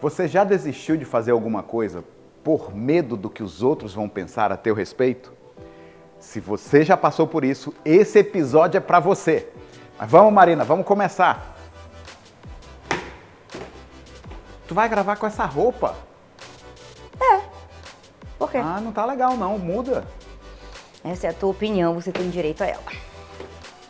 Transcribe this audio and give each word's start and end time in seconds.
Você 0.00 0.26
já 0.26 0.44
desistiu 0.44 0.96
de 0.96 1.04
fazer 1.04 1.30
alguma 1.30 1.62
coisa 1.62 2.02
por 2.42 2.74
medo 2.74 3.16
do 3.16 3.28
que 3.28 3.42
os 3.42 3.62
outros 3.62 3.92
vão 3.92 4.08
pensar 4.08 4.50
a 4.50 4.56
teu 4.56 4.74
respeito? 4.74 5.32
Se 6.18 6.40
você 6.40 6.84
já 6.84 6.96
passou 6.96 7.26
por 7.26 7.44
isso, 7.44 7.74
esse 7.84 8.18
episódio 8.18 8.78
é 8.78 8.80
para 8.80 8.98
você. 8.98 9.48
Mas 9.98 10.10
vamos, 10.10 10.32
Marina, 10.32 10.64
vamos 10.64 10.86
começar. 10.86 11.54
Tu 14.66 14.74
vai 14.74 14.88
gravar 14.88 15.16
com 15.16 15.26
essa 15.26 15.44
roupa? 15.44 15.94
É. 17.20 17.40
Por 18.38 18.50
quê? 18.50 18.58
Ah, 18.58 18.80
não 18.80 18.92
tá 18.92 19.04
legal 19.04 19.36
não, 19.36 19.58
muda. 19.58 20.06
Essa 21.04 21.26
é 21.26 21.30
a 21.30 21.34
tua 21.34 21.50
opinião, 21.50 21.94
você 21.94 22.10
tem 22.10 22.30
direito 22.30 22.62
a 22.62 22.66
ela. 22.66 22.82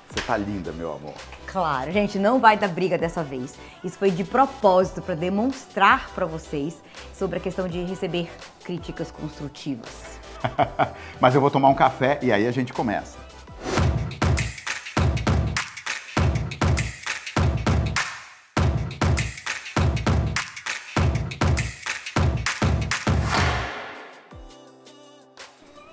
Você 0.08 0.26
tá 0.26 0.36
linda, 0.36 0.72
meu 0.72 0.92
amor. 0.92 1.14
Claro, 1.50 1.90
gente, 1.90 2.16
não 2.16 2.38
vai 2.38 2.56
dar 2.56 2.68
briga 2.68 2.96
dessa 2.96 3.24
vez. 3.24 3.58
Isso 3.82 3.98
foi 3.98 4.12
de 4.12 4.22
propósito 4.22 5.02
para 5.02 5.16
demonstrar 5.16 6.08
para 6.14 6.24
vocês 6.24 6.80
sobre 7.12 7.38
a 7.38 7.40
questão 7.40 7.66
de 7.66 7.82
receber 7.82 8.30
críticas 8.62 9.10
construtivas. 9.10 10.20
Mas 11.20 11.34
eu 11.34 11.40
vou 11.40 11.50
tomar 11.50 11.68
um 11.68 11.74
café 11.74 12.20
e 12.22 12.30
aí 12.30 12.46
a 12.46 12.52
gente 12.52 12.72
começa. 12.72 13.18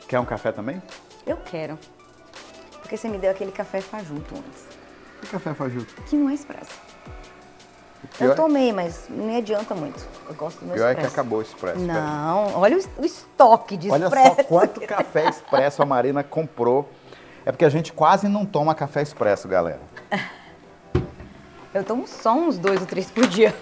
Quer 0.08 0.20
um 0.20 0.26
café 0.26 0.52
também? 0.52 0.80
Eu 1.26 1.38
quero. 1.38 1.80
Porque 2.80 2.96
você 2.96 3.10
me 3.10 3.18
deu 3.18 3.32
aquele 3.32 3.52
café 3.52 3.82
fajuto 3.82 4.36
antes. 4.36 4.77
Que 5.22 5.28
café 5.28 5.54
fajuto? 5.54 5.94
Que 6.04 6.16
não 6.16 6.30
é 6.30 6.34
expresso. 6.34 6.72
Eu 8.20 8.32
é- 8.32 8.36
tomei, 8.36 8.72
mas 8.72 9.06
não 9.10 9.36
adianta 9.38 9.74
muito. 9.76 10.06
Eu 10.28 10.36
gosto 10.36 10.60
do 10.60 10.66
meu 10.68 10.76
Pior 10.76 10.88
é 10.88 10.92
expresso. 10.92 11.10
que 11.10 11.20
acabou 11.20 11.40
o 11.40 11.42
expresso. 11.42 11.80
Não, 11.80 12.56
olha 12.56 12.78
o, 12.78 13.02
o 13.02 13.06
estoque 13.06 13.76
de 13.78 13.90
Olha 13.92 14.06
expresso. 14.06 14.36
só 14.36 14.44
quanto 14.44 14.82
café 14.82 15.30
expresso 15.30 15.82
a 15.82 15.86
Marina 15.86 16.24
comprou. 16.24 16.90
É 17.46 17.52
porque 17.52 17.66
a 17.66 17.70
gente 17.70 17.94
quase 17.94 18.28
não 18.28 18.46
toma 18.46 18.76
café 18.76 19.02
expresso, 19.02 19.48
galera. 19.48 19.80
Eu 21.74 21.84
tomo 21.84 22.08
só 22.08 22.34
uns 22.34 22.58
dois 22.58 22.82
ou 22.82 22.88
três 22.88 23.10
por 23.12 23.26
dia. 23.28 23.54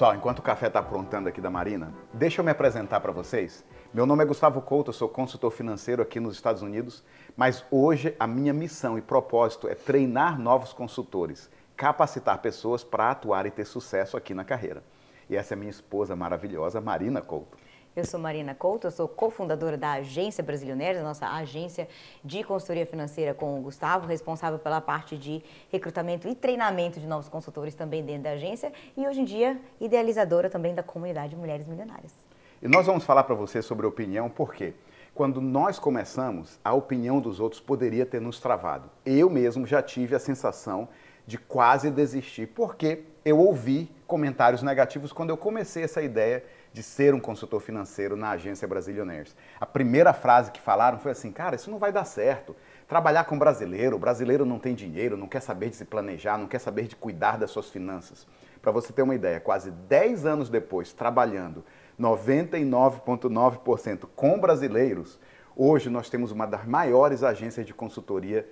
Pessoal, 0.00 0.16
enquanto 0.16 0.38
o 0.38 0.42
café 0.42 0.68
está 0.68 0.78
aprontando 0.78 1.28
aqui 1.28 1.42
da 1.42 1.50
Marina, 1.50 1.92
deixa 2.14 2.40
eu 2.40 2.44
me 2.46 2.50
apresentar 2.50 3.00
para 3.00 3.12
vocês. 3.12 3.62
Meu 3.92 4.06
nome 4.06 4.22
é 4.22 4.26
Gustavo 4.26 4.62
Couto, 4.62 4.94
sou 4.94 5.10
consultor 5.10 5.50
financeiro 5.50 6.00
aqui 6.00 6.18
nos 6.18 6.36
Estados 6.36 6.62
Unidos, 6.62 7.04
mas 7.36 7.62
hoje 7.70 8.16
a 8.18 8.26
minha 8.26 8.54
missão 8.54 8.96
e 8.96 9.02
propósito 9.02 9.68
é 9.68 9.74
treinar 9.74 10.40
novos 10.40 10.72
consultores, 10.72 11.50
capacitar 11.76 12.38
pessoas 12.38 12.82
para 12.82 13.10
atuar 13.10 13.44
e 13.44 13.50
ter 13.50 13.66
sucesso 13.66 14.16
aqui 14.16 14.32
na 14.32 14.42
carreira. 14.42 14.82
E 15.28 15.36
essa 15.36 15.52
é 15.52 15.56
minha 15.56 15.70
esposa 15.70 16.16
maravilhosa, 16.16 16.80
Marina 16.80 17.20
Couto. 17.20 17.58
Eu 17.96 18.04
sou 18.04 18.20
Marina 18.20 18.54
Couto, 18.54 18.86
eu 18.86 18.90
sou 18.92 19.08
cofundadora 19.08 19.76
da 19.76 19.94
Agência 19.94 20.44
Brasilionaires, 20.44 21.00
a 21.00 21.02
nossa 21.02 21.26
agência 21.26 21.88
de 22.24 22.44
consultoria 22.44 22.86
financeira 22.86 23.34
com 23.34 23.58
o 23.58 23.62
Gustavo, 23.62 24.06
responsável 24.06 24.60
pela 24.60 24.80
parte 24.80 25.18
de 25.18 25.42
recrutamento 25.72 26.28
e 26.28 26.34
treinamento 26.36 27.00
de 27.00 27.06
novos 27.06 27.28
consultores 27.28 27.74
também 27.74 28.04
dentro 28.04 28.22
da 28.22 28.30
agência 28.30 28.72
e 28.96 29.08
hoje 29.08 29.22
em 29.22 29.24
dia 29.24 29.60
idealizadora 29.80 30.48
também 30.48 30.72
da 30.72 30.84
comunidade 30.84 31.34
Mulheres 31.34 31.66
Milionárias. 31.66 32.14
E 32.62 32.68
nós 32.68 32.86
vamos 32.86 33.02
falar 33.02 33.24
para 33.24 33.34
você 33.34 33.60
sobre 33.60 33.84
opinião, 33.84 34.30
porque 34.30 34.72
quando 35.12 35.40
nós 35.40 35.76
começamos, 35.80 36.60
a 36.64 36.72
opinião 36.72 37.18
dos 37.18 37.40
outros 37.40 37.60
poderia 37.60 38.06
ter 38.06 38.20
nos 38.20 38.38
travado. 38.38 38.88
Eu 39.04 39.28
mesmo 39.28 39.66
já 39.66 39.82
tive 39.82 40.14
a 40.14 40.20
sensação 40.20 40.88
de 41.26 41.38
quase 41.38 41.90
desistir, 41.90 42.46
porque 42.46 43.02
eu 43.24 43.38
ouvi 43.38 43.90
comentários 44.06 44.62
negativos 44.62 45.12
quando 45.12 45.30
eu 45.30 45.36
comecei 45.36 45.82
essa 45.82 46.00
ideia 46.00 46.44
de 46.72 46.82
ser 46.82 47.14
um 47.14 47.20
consultor 47.20 47.60
financeiro 47.60 48.16
na 48.16 48.30
agência 48.30 48.66
Brasilionaires. 48.68 49.34
A 49.60 49.66
primeira 49.66 50.12
frase 50.12 50.52
que 50.52 50.60
falaram 50.60 50.98
foi 50.98 51.12
assim: 51.12 51.32
cara, 51.32 51.56
isso 51.56 51.70
não 51.70 51.78
vai 51.78 51.90
dar 51.92 52.04
certo. 52.04 52.54
Trabalhar 52.86 53.24
com 53.24 53.38
brasileiro, 53.38 53.98
brasileiro 53.98 54.44
não 54.44 54.58
tem 54.58 54.74
dinheiro, 54.74 55.16
não 55.16 55.28
quer 55.28 55.40
saber 55.40 55.70
de 55.70 55.76
se 55.76 55.84
planejar, 55.84 56.36
não 56.38 56.48
quer 56.48 56.58
saber 56.58 56.88
de 56.88 56.96
cuidar 56.96 57.38
das 57.38 57.50
suas 57.50 57.70
finanças. 57.70 58.26
Para 58.60 58.72
você 58.72 58.92
ter 58.92 59.02
uma 59.02 59.14
ideia, 59.14 59.38
quase 59.40 59.70
10 59.70 60.26
anos 60.26 60.50
depois, 60.50 60.92
trabalhando 60.92 61.64
99,9% 61.98 64.06
com 64.14 64.38
brasileiros, 64.38 65.18
hoje 65.56 65.88
nós 65.88 66.10
temos 66.10 66.30
uma 66.32 66.46
das 66.46 66.66
maiores 66.66 67.22
agências 67.22 67.66
de 67.66 67.72
consultoria 67.72 68.46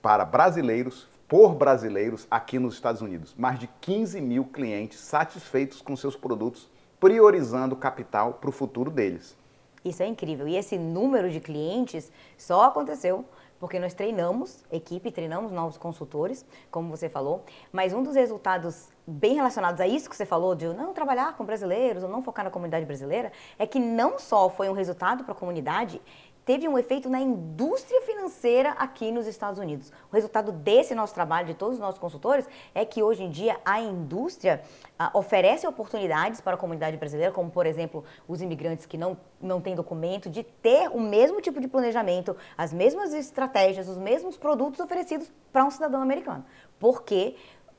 para 0.00 0.24
brasileiros, 0.24 1.08
por 1.28 1.54
brasileiros, 1.54 2.26
aqui 2.30 2.58
nos 2.58 2.74
Estados 2.74 3.00
Unidos. 3.00 3.34
Mais 3.38 3.58
de 3.58 3.68
15 3.80 4.20
mil 4.20 4.44
clientes 4.44 5.00
satisfeitos 5.00 5.80
com 5.80 5.96
seus 5.96 6.14
produtos, 6.14 6.68
priorizando 7.02 7.74
capital 7.74 8.34
para 8.34 8.48
o 8.48 8.52
futuro 8.52 8.88
deles. 8.88 9.36
Isso 9.84 10.04
é 10.04 10.06
incrível. 10.06 10.46
E 10.46 10.56
esse 10.56 10.78
número 10.78 11.28
de 11.28 11.40
clientes 11.40 12.12
só 12.38 12.62
aconteceu 12.62 13.24
porque 13.58 13.80
nós 13.80 13.92
treinamos, 13.92 14.64
equipe, 14.70 15.10
treinamos 15.10 15.50
novos 15.50 15.76
consultores, 15.76 16.44
como 16.70 16.88
você 16.88 17.08
falou. 17.08 17.44
Mas 17.72 17.92
um 17.92 18.04
dos 18.04 18.14
resultados 18.14 18.88
bem 19.04 19.34
relacionados 19.34 19.80
a 19.80 19.86
isso 19.86 20.08
que 20.08 20.16
você 20.16 20.24
falou, 20.24 20.54
de 20.54 20.66
não 20.68 20.92
trabalhar 20.92 21.36
com 21.36 21.44
brasileiros 21.44 22.04
ou 22.04 22.08
não 22.08 22.22
focar 22.22 22.44
na 22.44 22.52
comunidade 22.52 22.86
brasileira, 22.86 23.32
é 23.58 23.66
que 23.66 23.80
não 23.80 24.16
só 24.16 24.48
foi 24.48 24.68
um 24.68 24.72
resultado 24.72 25.24
para 25.24 25.32
a 25.32 25.36
comunidade, 25.36 26.00
teve 26.44 26.68
um 26.68 26.78
efeito 26.78 27.08
na 27.08 27.20
indústria 27.20 28.00
financeira 28.02 28.70
aqui 28.72 29.10
nos 29.10 29.26
Estados 29.26 29.58
Unidos. 29.58 29.92
O 30.10 30.14
resultado 30.14 30.52
desse 30.52 30.94
nosso 30.94 31.14
trabalho, 31.14 31.46
de 31.46 31.54
todos 31.54 31.74
os 31.74 31.80
nossos 31.80 31.98
consultores, 31.98 32.48
é 32.74 32.84
que 32.84 33.02
hoje 33.02 33.22
em 33.22 33.30
dia 33.30 33.58
a 33.64 33.80
indústria 33.80 34.62
ah, 34.98 35.10
oferece 35.14 35.66
oportunidades 35.66 36.40
para 36.40 36.54
a 36.54 36.58
comunidade 36.58 36.96
brasileira, 36.96 37.32
como 37.32 37.50
por 37.50 37.66
exemplo 37.66 38.04
os 38.26 38.40
imigrantes 38.40 38.86
que 38.86 38.98
não, 38.98 39.16
não 39.40 39.60
têm 39.60 39.74
documento, 39.74 40.28
de 40.28 40.42
ter 40.42 40.88
o 40.88 41.00
mesmo 41.00 41.40
tipo 41.40 41.60
de 41.60 41.68
planejamento, 41.68 42.36
as 42.56 42.72
mesmas 42.72 43.12
estratégias, 43.14 43.88
os 43.88 43.98
mesmos 43.98 44.36
produtos 44.36 44.80
oferecidos 44.80 45.32
para 45.52 45.64
um 45.64 45.70
cidadão 45.70 46.02
americano. 46.02 46.44
Porque 46.78 47.36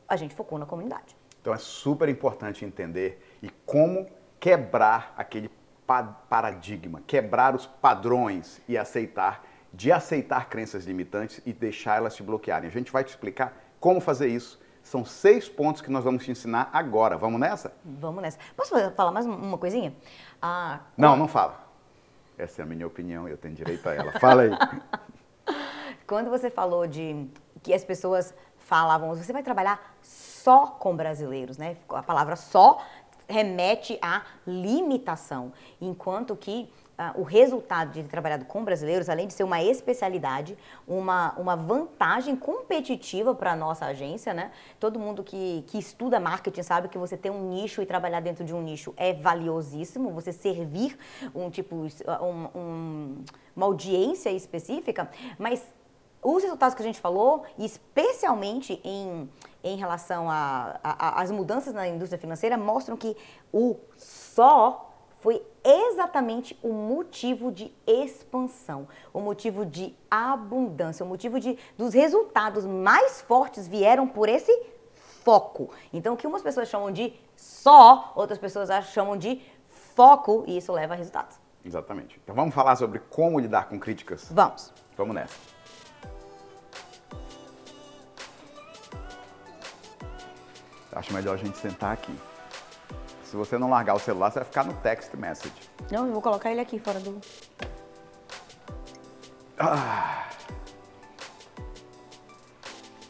a 0.08 0.16
gente 0.16 0.36
focou 0.36 0.58
na 0.58 0.66
comunidade. 0.66 1.16
Então 1.42 1.54
é 1.54 1.58
super 1.58 2.08
importante 2.08 2.64
entender 2.64 3.22
e 3.42 3.50
como 3.66 4.08
quebrar 4.40 5.14
aquele 5.18 5.50
paradigma, 5.86 7.02
quebrar 7.06 7.56
os 7.56 7.66
padrões 7.66 8.62
e 8.68 8.78
aceitar, 8.78 9.44
de 9.74 9.92
aceitar 9.92 10.48
crenças 10.50 10.86
limitantes 10.86 11.42
e 11.46 11.54
deixar 11.54 11.98
elas 11.98 12.16
te 12.16 12.24
bloquearem. 12.24 12.68
A 12.68 12.72
gente 12.72 12.92
vai 12.92 13.04
te 13.04 13.10
explicar 13.10 13.54
como 13.80 14.00
fazer 14.00 14.28
isso. 14.28 14.62
São 14.82 15.06
seis 15.06 15.48
pontos 15.48 15.82
que 15.82 15.90
nós 15.90 16.04
vamos 16.04 16.24
te 16.26 16.32
ensinar 16.32 16.70
agora. 16.74 17.18
Vamos 17.18 17.40
nessa? 17.40 17.74
Vamos 17.86 18.22
nessa. 18.22 18.38
Posso 18.56 18.76
falar- 18.92 19.12
mais 19.12 19.26
um- 19.26 19.34
uma 19.36 19.58
coisinha? 19.58 19.94
Ah, 20.42 20.80
Não, 20.98 21.16
não 21.16 21.28
fala. 21.28 21.64
Essa 22.38 22.62
é 22.62 22.64
a 22.64 22.66
minha 22.66 22.86
opinião, 22.86 23.28
eu 23.28 23.38
tenho 23.38 23.54
direito 23.56 23.88
a 23.88 23.94
ela. 23.94 24.12
Fala 24.20 24.42
aí. 24.44 24.50
Quando 26.08 26.30
você 26.30 26.50
falou 26.50 26.86
de 26.86 27.28
que 27.62 27.74
as 27.74 27.84
pessoas 27.84 28.34
falavam, 28.58 29.10
você 29.16 29.32
vai 29.32 29.44
trabalhar 29.44 29.96
só 30.02 30.68
com 30.68 30.96
brasileiros, 30.96 31.58
né? 31.58 31.78
A 31.90 32.04
palavra 32.04 32.36
só 32.36 32.82
remete 33.28 33.98
à 34.02 34.24
limitação, 34.46 35.52
enquanto 35.82 36.36
que 36.36 36.70
ah, 36.96 37.12
o 37.16 37.24
resultado 37.24 37.92
de 37.92 38.04
ter 38.04 38.10
trabalhado 38.10 38.46
com 38.46 38.64
brasileiros, 38.64 39.10
além 39.10 39.26
de 39.26 39.34
ser 39.34 39.44
uma 39.44 39.62
especialidade, 39.64 40.56
uma, 40.88 41.34
uma 41.40 41.56
vantagem 41.56 42.36
competitiva 42.36 43.34
para 43.34 43.54
a 43.54 43.56
nossa 43.56 43.86
agência, 43.88 44.32
né? 44.34 44.52
Todo 44.80 45.00
mundo 45.00 45.24
que, 45.24 45.64
que 45.68 45.80
estuda 45.80 46.20
marketing 46.20 46.62
sabe 46.62 46.88
que 46.90 46.98
você 46.98 47.18
ter 47.18 47.32
um 47.32 47.50
nicho 47.50 47.82
e 47.82 47.86
trabalhar 47.86 48.20
dentro 48.20 48.44
de 48.46 48.54
um 48.54 48.62
nicho 48.62 48.94
é 48.96 49.12
valiosíssimo, 49.12 50.12
você 50.12 50.32
servir 50.32 50.96
um 51.34 51.50
tipo, 51.50 51.76
um- 51.76 52.60
um- 52.60 53.26
uma 53.56 53.66
audiência 53.66 54.30
específica, 54.30 55.10
mas 55.40 55.64
os 56.24 56.44
resultados 56.44 56.76
que 56.76 56.82
a 56.82 56.86
gente 56.86 57.00
falou, 57.00 57.44
especialmente 57.58 58.80
em, 58.84 59.30
em 59.64 59.76
relação 59.76 60.28
às 60.30 61.32
mudanças 61.32 61.74
na 61.74 61.88
indústria 61.88 62.20
financeira, 62.20 62.58
mostram 62.58 62.96
que 62.96 63.16
o 63.52 63.76
só 63.98 64.90
foi 65.20 65.42
exatamente 65.64 66.60
o 66.62 66.74
motivo 66.74 67.50
de 67.50 67.74
expansão, 67.88 68.88
o 69.14 69.22
motivo 69.22 69.66
de 69.66 69.96
abundância, 70.12 71.06
o 71.06 71.08
motivo 71.08 71.40
de 71.40 71.58
dos 71.78 71.94
resultados 71.94 72.66
mais 72.66 73.22
fortes 73.22 73.68
vieram 73.68 74.06
por 74.06 74.28
esse 74.28 74.52
foco. 75.24 75.70
Então, 75.94 76.14
o 76.14 76.18
que 76.18 76.28
umas 76.28 76.42
pessoas 76.42 76.68
chamam 76.68 76.92
de 76.92 77.14
só, 77.38 78.12
outras 78.16 78.38
pessoas 78.38 78.70
chamam 78.88 79.16
de 79.16 79.42
foco, 79.96 80.44
e 80.46 80.58
isso 80.58 80.72
leva 80.74 80.94
a 80.94 80.98
resultados. 80.98 81.38
Exatamente. 81.64 82.20
Então 82.22 82.36
vamos 82.36 82.54
falar 82.54 82.76
sobre 82.76 83.00
como 83.00 83.40
lidar 83.40 83.70
com 83.70 83.80
críticas? 83.80 84.28
Vamos. 84.30 84.74
Vamos 84.98 85.16
nessa. 85.16 85.53
Acho 90.96 91.14
melhor 91.14 91.34
a 91.34 91.38
gente 91.38 91.58
sentar 91.58 91.92
aqui. 91.94 92.14
Se 93.24 93.36
você 93.36 93.58
não 93.58 93.70
largar 93.70 93.96
o 93.96 94.00
celular, 94.00 94.32
você 94.32 94.40
vai 94.40 94.46
ficar 94.46 94.64
no 94.64 94.74
text 94.76 95.14
message. 95.16 95.54
Não, 95.92 96.06
eu 96.06 96.14
vou 96.14 96.22
colocar 96.22 96.52
ele 96.52 96.62
aqui 96.62 96.78
fora 96.78 97.00
do. 97.00 97.20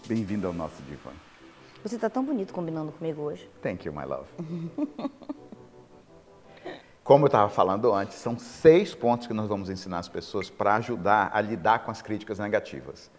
Bem-vindo 0.07 0.47
ao 0.47 0.53
nosso 0.53 0.81
divã. 0.83 1.11
Você 1.83 1.95
está 1.95 2.09
tão 2.09 2.23
bonito 2.23 2.53
combinando 2.53 2.93
comigo 2.93 3.21
hoje. 3.23 3.49
Thank 3.61 3.85
you, 3.85 3.93
my 3.93 4.05
love. 4.05 4.29
Como 7.03 7.25
eu 7.25 7.27
estava 7.27 7.49
falando 7.49 7.93
antes, 7.93 8.15
são 8.15 8.39
seis 8.39 8.95
pontos 8.95 9.27
que 9.27 9.33
nós 9.33 9.49
vamos 9.49 9.69
ensinar 9.69 9.99
as 9.99 10.07
pessoas 10.07 10.49
para 10.49 10.75
ajudar 10.75 11.31
a 11.33 11.41
lidar 11.41 11.79
com 11.79 11.91
as 11.91 12.01
críticas 12.01 12.39
negativas. 12.39 13.11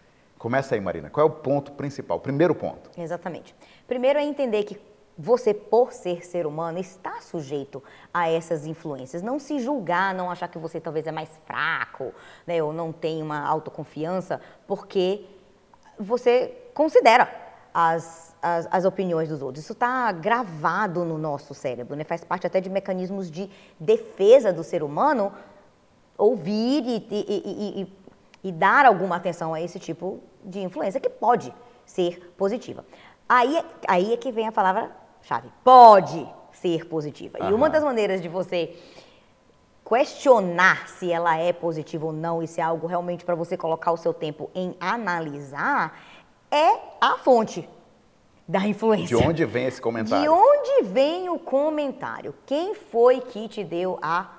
Começa 0.45 0.75
aí, 0.75 0.79
Marina. 0.79 1.09
Qual 1.09 1.25
é 1.25 1.27
o 1.27 1.33
ponto 1.33 1.71
principal? 1.71 2.19
Primeiro 2.19 2.53
ponto. 2.53 2.91
Exatamente. 2.95 3.55
Primeiro 3.87 4.19
é 4.19 4.23
entender 4.23 4.63
que 4.63 4.79
você, 5.17 5.55
por 5.55 5.91
ser 5.91 6.23
ser 6.23 6.45
humano, 6.45 6.77
está 6.77 7.19
sujeito 7.19 7.81
a 8.13 8.29
essas 8.29 8.67
influências. 8.67 9.23
Não 9.23 9.39
se 9.39 9.57
julgar, 9.57 10.13
não 10.13 10.29
achar 10.29 10.47
que 10.47 10.59
você 10.59 10.79
talvez 10.79 11.07
é 11.07 11.11
mais 11.11 11.31
fraco, 11.47 12.13
né, 12.45 12.61
ou 12.61 12.71
não 12.71 12.91
tem 12.91 13.23
uma 13.23 13.43
autoconfiança, 13.43 14.39
porque 14.67 15.25
você 15.97 16.55
considera 16.75 17.27
as 17.73 18.35
as, 18.39 18.67
as 18.69 18.85
opiniões 18.85 19.29
dos 19.29 19.41
outros. 19.41 19.63
Isso 19.63 19.73
está 19.73 20.11
gravado 20.11 21.03
no 21.03 21.17
nosso 21.17 21.55
cérebro, 21.55 21.95
né? 21.95 22.03
faz 22.03 22.23
parte 22.23 22.45
até 22.45 22.61
de 22.61 22.69
mecanismos 22.69 23.31
de 23.31 23.49
defesa 23.79 24.53
do 24.53 24.63
ser 24.63 24.83
humano 24.83 25.33
ouvir 26.15 26.83
e, 26.85 27.07
e, 27.09 27.81
e, 27.81 27.93
e, 28.43 28.51
dar 28.51 28.85
alguma 28.85 29.15
atenção 29.15 29.51
a 29.51 29.59
esse 29.59 29.79
tipo 29.79 30.21
de 30.34 30.34
influência 30.53 30.99
que 30.99 31.09
pode 31.09 31.53
ser 31.85 32.33
positiva. 32.37 32.85
Aí, 33.27 33.63
aí 33.87 34.13
é 34.13 34.17
que 34.17 34.31
vem 34.31 34.47
a 34.47 34.51
palavra-chave: 34.51 35.49
pode 35.63 36.27
ser 36.51 36.85
positiva. 36.85 37.37
Uhum. 37.41 37.49
E 37.49 37.53
uma 37.53 37.69
das 37.69 37.83
maneiras 37.83 38.21
de 38.21 38.27
você 38.27 38.75
questionar 39.87 40.87
se 40.87 41.11
ela 41.11 41.37
é 41.37 41.53
positiva 41.53 42.07
ou 42.07 42.11
não 42.11 42.41
e 42.41 42.47
se 42.47 42.59
é 42.59 42.63
algo 42.63 42.87
realmente 42.87 43.23
para 43.23 43.35
você 43.35 43.55
colocar 43.55 43.91
o 43.91 43.97
seu 43.97 44.13
tempo 44.13 44.49
em 44.55 44.75
analisar 44.79 45.99
é 46.49 46.79
a 46.99 47.17
fonte 47.17 47.67
da 48.47 48.67
influência. 48.67 49.17
De 49.17 49.23
onde 49.23 49.45
vem 49.45 49.65
esse 49.65 49.81
comentário? 49.81 50.23
De 50.23 50.29
onde 50.29 50.83
vem 50.91 51.29
o 51.29 51.37
comentário? 51.39 52.33
Quem 52.45 52.73
foi 52.73 53.19
que 53.19 53.47
te 53.47 53.63
deu 53.63 53.97
a 54.01 54.34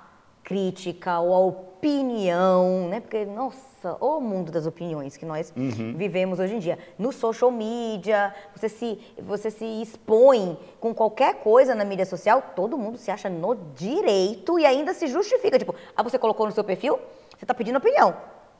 crítica 0.47 1.19
ou 1.19 1.33
a 1.33 1.39
opinião, 1.39 2.87
né? 2.87 3.01
Porque, 3.01 3.25
nossa, 3.25 3.97
o 3.99 4.21
mundo 4.21 4.49
das 4.49 4.65
opiniões 4.65 5.17
que 5.17 5.25
nós 5.25 5.51
uhum. 5.53 5.93
vivemos 5.93 6.39
hoje 6.39 6.55
em 6.55 6.59
dia. 6.59 6.79
No 6.97 7.11
social 7.11 7.51
media, 7.51 8.33
você 8.55 8.69
se, 8.69 8.97
você 9.21 9.51
se 9.51 9.65
expõe 9.81 10.57
com 10.79 10.95
qualquer 10.95 11.41
coisa 11.41 11.75
na 11.75 11.83
mídia 11.83 12.05
social, 12.05 12.41
todo 12.55 12.77
mundo 12.77 12.97
se 12.97 13.11
acha 13.11 13.29
no 13.29 13.55
direito 13.75 14.57
e 14.57 14.65
ainda 14.65 14.93
se 14.93 15.07
justifica. 15.07 15.59
Tipo, 15.59 15.75
ah, 15.93 16.01
você 16.01 16.17
colocou 16.17 16.45
no 16.45 16.53
seu 16.53 16.63
perfil, 16.63 16.97
você 17.37 17.43
está 17.43 17.53
pedindo 17.53 17.77
opinião. 17.77 18.15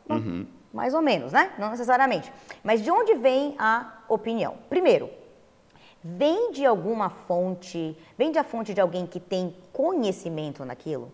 Uhum. 0.10 0.46
Mais 0.74 0.94
ou 0.94 1.02
menos, 1.02 1.32
né? 1.32 1.54
Não 1.58 1.72
necessariamente. 1.72 2.34
Mas 2.66 2.84
de 2.84 2.92
onde 2.92 3.16
vem 3.16 3.56
a 3.58 4.04
opinião? 4.10 4.56
Primeiro, 4.68 5.10
vem 6.04 6.52
de 6.52 6.66
alguma 6.66 7.10
fonte, 7.10 7.98
vem 8.18 8.34
da 8.34 8.44
fonte 8.44 8.74
de 8.74 8.82
alguém 8.82 9.08
que 9.08 9.22
tem 9.22 9.56
conhecimento 9.72 10.66
naquilo, 10.66 11.14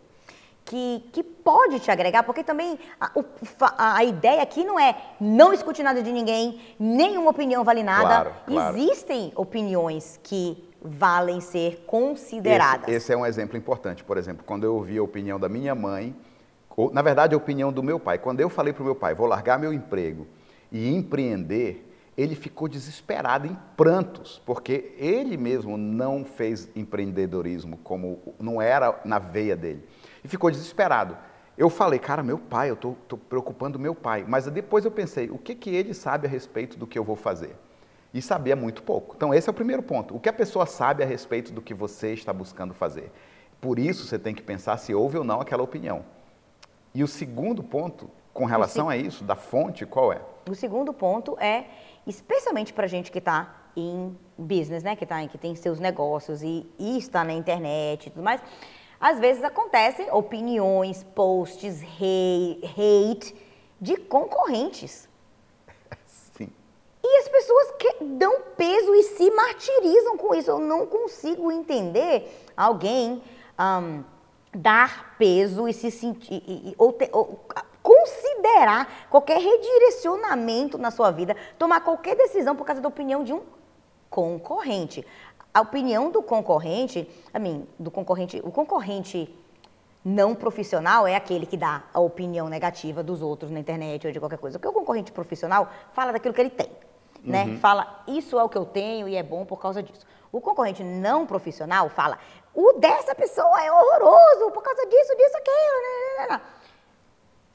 que, 0.65 1.03
que 1.11 1.23
pode 1.23 1.79
te 1.79 1.91
agregar, 1.91 2.23
porque 2.23 2.43
também 2.43 2.79
a, 2.99 3.11
a, 3.61 3.97
a 3.97 4.03
ideia 4.03 4.41
aqui 4.41 4.63
não 4.63 4.79
é 4.79 4.95
não 5.19 5.53
escute 5.53 5.83
nada 5.83 6.01
de 6.01 6.11
ninguém, 6.11 6.59
nenhuma 6.79 7.31
opinião 7.31 7.63
vale 7.63 7.83
nada. 7.83 8.07
Claro, 8.07 8.33
claro. 8.45 8.77
Existem 8.77 9.31
opiniões 9.35 10.19
que 10.23 10.71
valem 10.81 11.39
ser 11.39 11.83
consideradas. 11.87 12.87
Esse, 12.87 12.97
esse, 12.97 13.13
é 13.13 13.17
um 13.17 13.25
exemplo 13.25 13.57
importante. 13.57 14.03
Por 14.03 14.17
exemplo, 14.17 14.43
quando 14.45 14.65
eu 14.65 14.75
ouvi 14.75 14.97
a 14.97 15.03
opinião 15.03 15.39
da 15.39 15.47
minha 15.47 15.73
mãe, 15.73 16.15
ou, 16.75 16.91
na 16.91 17.01
verdade 17.01 17.33
a 17.33 17.37
opinião 17.37 17.71
do 17.71 17.81
meu 17.81 17.99
pai, 17.99 18.17
quando 18.17 18.41
eu 18.41 18.49
falei 18.49 18.73
para 18.73 18.81
o 18.81 18.85
meu 18.85 18.95
pai, 18.95 19.13
vou 19.13 19.27
largar 19.27 19.57
meu 19.57 19.71
emprego 19.71 20.27
e 20.71 20.93
empreender, 20.93 21.89
ele 22.17 22.35
ficou 22.35 22.67
desesperado 22.67 23.47
em 23.47 23.57
prantos, 23.75 24.41
porque 24.45 24.93
ele 24.97 25.37
mesmo 25.37 25.77
não 25.77 26.23
fez 26.23 26.69
empreendedorismo 26.75 27.77
como 27.77 28.35
não 28.39 28.61
era 28.61 28.99
na 29.05 29.19
veia 29.19 29.55
dele. 29.55 29.83
E 30.23 30.27
ficou 30.27 30.49
desesperado. 30.49 31.17
Eu 31.57 31.69
falei, 31.69 31.99
cara, 31.99 32.23
meu 32.23 32.39
pai, 32.39 32.69
eu 32.69 32.73
estou 32.73 32.95
preocupando 33.29 33.77
meu 33.77 33.93
pai. 33.93 34.25
Mas 34.27 34.45
depois 34.45 34.85
eu 34.85 34.91
pensei, 34.91 35.29
o 35.29 35.37
que, 35.37 35.53
que 35.53 35.69
ele 35.69 35.93
sabe 35.93 36.25
a 36.25 36.29
respeito 36.29 36.77
do 36.77 36.87
que 36.87 36.97
eu 36.97 37.03
vou 37.03 37.15
fazer? 37.15 37.55
E 38.13 38.21
sabia 38.21 38.55
muito 38.55 38.83
pouco. 38.83 39.15
Então, 39.15 39.33
esse 39.33 39.49
é 39.49 39.51
o 39.51 39.53
primeiro 39.53 39.83
ponto. 39.83 40.15
O 40.15 40.19
que 40.19 40.29
a 40.29 40.33
pessoa 40.33 40.65
sabe 40.65 41.03
a 41.03 41.05
respeito 41.05 41.51
do 41.51 41.61
que 41.61 41.73
você 41.73 42.13
está 42.13 42.31
buscando 42.31 42.73
fazer? 42.73 43.11
Por 43.59 43.79
isso, 43.79 44.05
você 44.05 44.19
tem 44.19 44.33
que 44.33 44.41
pensar 44.41 44.77
se 44.77 44.93
houve 44.93 45.17
ou 45.17 45.23
não 45.23 45.41
aquela 45.41 45.63
opinião. 45.63 46.03
E 46.93 47.03
o 47.03 47.07
segundo 47.07 47.63
ponto, 47.63 48.09
com 48.33 48.45
relação 48.45 48.89
a 48.89 48.97
isso, 48.97 49.23
da 49.23 49.35
fonte, 49.35 49.85
qual 49.85 50.13
é? 50.13 50.21
O 50.49 50.53
segundo 50.53 50.93
ponto 50.93 51.37
é 51.39 51.65
especialmente 52.05 52.73
para 52.73 52.85
gente 52.87 53.11
que 53.11 53.19
está 53.19 53.63
em 53.75 54.15
business, 54.37 54.83
né, 54.83 54.95
que, 54.95 55.05
tá, 55.05 55.25
que 55.27 55.37
tem 55.37 55.55
seus 55.55 55.79
negócios 55.79 56.43
e, 56.43 56.67
e 56.77 56.97
está 56.97 57.23
na 57.23 57.33
internet 57.33 58.07
e 58.07 58.09
tudo 58.11 58.23
mais, 58.23 58.41
às 59.03 59.19
vezes 59.19 59.43
acontecem 59.43 60.09
opiniões, 60.13 61.03
posts, 61.03 61.81
hate 61.83 63.35
de 63.79 63.97
concorrentes. 63.97 65.09
Sim. 66.07 66.49
E 67.03 67.17
as 67.17 67.27
pessoas 67.27 67.71
que 67.77 68.01
dão 68.01 68.33
peso 68.55 68.95
e 68.95 69.03
se 69.03 69.29
martirizam 69.29 70.17
com 70.17 70.33
isso. 70.33 70.49
Eu 70.51 70.59
não 70.59 70.85
consigo 70.85 71.51
entender 71.51 72.45
alguém 72.55 73.21
um, 73.59 74.05
dar 74.55 75.17
peso 75.17 75.67
e 75.67 75.73
se 75.73 75.91
sentir. 75.91 76.73
ou, 76.77 76.93
te, 76.93 77.09
ou 77.11 77.41
considerar 77.81 79.09
qualquer 79.09 79.37
redirecionamento 79.37 80.77
na 80.77 80.91
sua 80.91 81.11
vida, 81.11 81.35
tomar 81.59 81.81
qualquer 81.81 82.15
decisão 82.15 82.55
por 82.55 82.65
causa 82.65 82.81
da 82.81 82.87
opinião 82.87 83.21
de 83.21 83.33
um 83.33 83.41
concorrente. 84.09 85.05
A 85.53 85.61
opinião 85.61 86.09
do 86.09 86.23
concorrente, 86.23 87.07
a 87.31 87.37
mim, 87.37 87.67
do 87.77 87.91
concorrente, 87.91 88.41
o 88.43 88.51
concorrente 88.51 89.33
não 90.03 90.33
profissional 90.33 91.07
é 91.07 91.15
aquele 91.15 91.45
que 91.45 91.55
dá 91.55 91.83
a 91.93 91.99
opinião 91.99 92.49
negativa 92.49 93.03
dos 93.03 93.21
outros 93.21 93.51
na 93.51 93.59
internet 93.59 94.05
ou 94.07 94.11
de 94.11 94.19
qualquer 94.19 94.39
coisa. 94.39 94.57
Porque 94.57 94.67
o 94.67 94.73
concorrente 94.73 95.11
profissional 95.11 95.69
fala 95.93 96.11
daquilo 96.11 96.33
que 96.33 96.41
ele 96.41 96.49
tem, 96.49 96.71
né? 97.23 97.45
Uhum. 97.45 97.59
Fala, 97.59 98.03
isso 98.07 98.39
é 98.39 98.43
o 98.43 98.49
que 98.49 98.57
eu 98.57 98.65
tenho 98.65 99.07
e 99.07 99.15
é 99.15 99.21
bom 99.21 99.45
por 99.45 99.61
causa 99.61 99.83
disso. 99.83 100.05
O 100.31 100.41
concorrente 100.41 100.83
não 100.83 101.27
profissional 101.27 101.87
fala, 101.87 102.17
o 102.55 102.73
dessa 102.73 103.13
pessoa 103.13 103.63
é 103.63 103.71
horroroso 103.71 104.49
por 104.51 104.63
causa 104.63 104.85
disso, 104.87 105.15
disso, 105.15 105.37
aquilo, 105.37 105.81
né? 105.81 106.17
né, 106.17 106.27
né, 106.27 106.27
né 106.29 106.41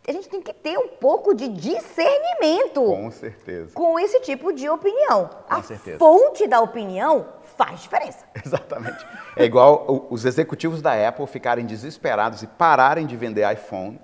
a 0.09 0.13
gente 0.13 0.29
tem 0.29 0.41
que 0.41 0.55
ter 0.55 0.79
um 0.79 0.89
pouco 0.89 1.35
de 1.35 1.49
discernimento. 1.49 2.83
Com 2.83 3.11
certeza. 3.11 3.75
Com 3.75 3.99
esse 3.99 4.19
tipo 4.21 4.55
de 4.55 4.67
opinião. 4.67 5.29
Com 5.47 5.55
a 5.55 5.63
certeza. 5.63 5.99
fonte 5.99 6.47
da 6.47 6.63
opinião 6.63 7.27
faz 7.59 7.83
diferença. 7.83 8.25
Exatamente. 8.43 9.05
É 9.37 9.45
igual 9.45 10.07
os 10.09 10.25
executivos 10.25 10.81
da 10.81 11.09
Apple 11.09 11.27
ficarem 11.27 11.67
desesperados 11.67 12.43
e 12.43 12.47
pararem 12.47 13.05
de 13.05 13.17
vender 13.17 13.53
iPhone 13.53 14.01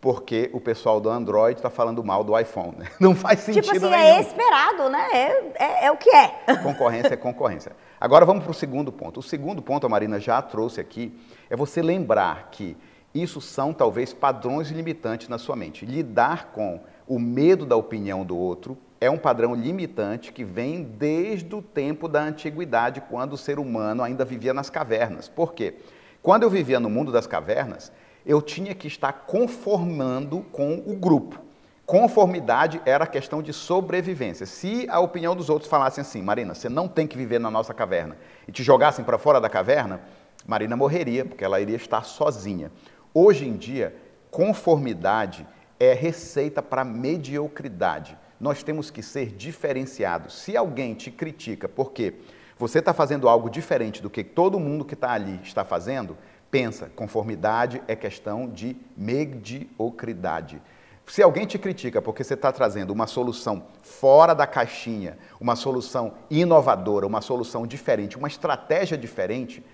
porque 0.00 0.50
o 0.52 0.60
pessoal 0.60 1.00
do 1.00 1.08
Android 1.08 1.58
está 1.58 1.70
falando 1.70 2.04
mal 2.04 2.22
do 2.22 2.38
iPhone. 2.38 2.76
Né? 2.76 2.86
Não 3.00 3.14
faz 3.14 3.40
sentido 3.40 3.64
tipo 3.64 3.76
assim, 3.76 3.90
nenhum. 3.90 4.16
é 4.16 4.20
esperado, 4.20 4.88
né? 4.90 5.08
É, 5.12 5.52
é, 5.58 5.86
é 5.86 5.90
o 5.90 5.96
que 5.96 6.10
é. 6.10 6.28
Concorrência 6.62 7.14
é 7.14 7.16
concorrência. 7.16 7.72
Agora 8.00 8.24
vamos 8.24 8.44
para 8.44 8.50
o 8.50 8.54
segundo 8.54 8.92
ponto. 8.92 9.20
O 9.20 9.22
segundo 9.22 9.62
ponto, 9.62 9.86
a 9.86 9.88
Marina 9.88 10.20
já 10.20 10.42
trouxe 10.42 10.80
aqui, 10.80 11.18
é 11.48 11.56
você 11.56 11.80
lembrar 11.80 12.50
que 12.50 12.76
isso 13.14 13.40
são 13.40 13.72
talvez 13.72 14.12
padrões 14.12 14.68
limitantes 14.68 15.28
na 15.28 15.38
sua 15.38 15.56
mente. 15.56 15.86
Lidar 15.86 16.52
com 16.52 16.80
o 17.08 17.18
medo 17.18 17.64
da 17.64 17.74
opinião 17.74 18.24
do 18.24 18.36
outro 18.36 18.76
é 19.00 19.10
um 19.10 19.18
padrão 19.18 19.54
limitante 19.54 20.32
que 20.32 20.44
vem 20.44 20.82
desde 20.82 21.54
o 21.54 21.60
tempo 21.60 22.08
da 22.08 22.22
antiguidade, 22.22 23.02
quando 23.02 23.34
o 23.34 23.36
ser 23.38 23.58
humano 23.58 24.02
ainda 24.02 24.24
vivia 24.24 24.54
nas 24.54 24.70
cavernas. 24.70 25.28
Por 25.28 25.52
quê? 25.52 25.74
Quando 26.22 26.42
eu 26.42 26.50
vivia 26.50 26.80
no 26.80 26.88
mundo 26.88 27.12
das 27.12 27.26
cavernas, 27.26 27.92
eu 28.24 28.42
tinha 28.42 28.74
que 28.74 28.88
estar 28.88 29.12
conformando 29.12 30.40
com 30.50 30.82
o 30.86 30.96
grupo. 30.96 31.40
Conformidade 31.84 32.82
era 32.84 33.06
questão 33.06 33.40
de 33.40 33.52
sobrevivência. 33.52 34.44
Se 34.44 34.88
a 34.90 34.98
opinião 34.98 35.36
dos 35.36 35.48
outros 35.48 35.70
falassem 35.70 36.02
assim, 36.02 36.20
Marina, 36.20 36.52
você 36.52 36.68
não 36.68 36.88
tem 36.88 37.06
que 37.06 37.16
viver 37.16 37.38
na 37.38 37.50
nossa 37.50 37.72
caverna, 37.72 38.16
e 38.48 38.50
te 38.50 38.64
jogassem 38.64 39.04
para 39.04 39.18
fora 39.18 39.40
da 39.40 39.48
caverna, 39.48 40.00
Marina 40.44 40.76
morreria, 40.76 41.24
porque 41.24 41.44
ela 41.44 41.60
iria 41.60 41.76
estar 41.76 42.02
sozinha. 42.04 42.72
Hoje 43.14 43.46
em 43.46 43.56
dia, 43.56 43.94
conformidade 44.30 45.46
é 45.78 45.92
receita 45.92 46.60
para 46.60 46.84
mediocridade. 46.84 48.18
Nós 48.40 48.62
temos 48.62 48.90
que 48.90 49.02
ser 49.02 49.32
diferenciados. 49.32 50.34
Se 50.34 50.56
alguém 50.56 50.94
te 50.94 51.10
critica 51.10 51.68
porque 51.68 52.14
você 52.58 52.78
está 52.78 52.94
fazendo 52.94 53.28
algo 53.28 53.50
diferente 53.50 54.02
do 54.02 54.08
que 54.08 54.24
todo 54.24 54.58
mundo 54.58 54.84
que 54.84 54.94
está 54.94 55.12
ali 55.12 55.40
está 55.42 55.64
fazendo, 55.64 56.16
pensa, 56.50 56.90
conformidade 56.94 57.82
é 57.86 57.94
questão 57.94 58.48
de 58.48 58.76
mediocridade. 58.96 60.60
Se 61.06 61.22
alguém 61.22 61.46
te 61.46 61.58
critica 61.58 62.02
porque 62.02 62.24
você 62.24 62.34
está 62.34 62.50
trazendo 62.50 62.92
uma 62.92 63.06
solução 63.06 63.62
fora 63.82 64.34
da 64.34 64.46
caixinha, 64.46 65.16
uma 65.40 65.54
solução 65.54 66.14
inovadora, 66.28 67.06
uma 67.06 67.20
solução 67.20 67.66
diferente, 67.66 68.18
uma 68.18 68.26
estratégia 68.26 68.98
diferente, 68.98 69.64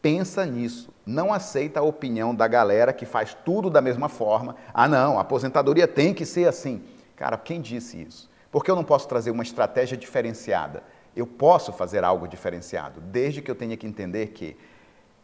pensa 0.00 0.46
nisso. 0.46 0.90
Não 1.04 1.32
aceita 1.32 1.80
a 1.80 1.82
opinião 1.82 2.32
da 2.32 2.46
galera 2.46 2.92
que 2.92 3.04
faz 3.04 3.36
tudo 3.44 3.68
da 3.68 3.80
mesma 3.80 4.08
forma. 4.08 4.54
Ah, 4.72 4.86
não, 4.86 5.18
a 5.18 5.22
aposentadoria 5.22 5.88
tem 5.88 6.14
que 6.14 6.24
ser 6.24 6.46
assim. 6.46 6.82
Cara, 7.16 7.38
quem 7.38 7.60
disse 7.60 8.00
isso? 8.00 8.30
Por 8.52 8.62
que 8.62 8.70
eu 8.70 8.76
não 8.76 8.84
posso 8.84 9.08
trazer 9.08 9.30
uma 9.30 9.42
estratégia 9.42 9.96
diferenciada? 9.96 10.82
Eu 11.16 11.26
posso 11.26 11.72
fazer 11.72 12.04
algo 12.04 12.28
diferenciado, 12.28 13.00
desde 13.00 13.40
que 13.40 13.50
eu 13.50 13.54
tenha 13.54 13.76
que 13.76 13.86
entender 13.86 14.28
que 14.28 14.56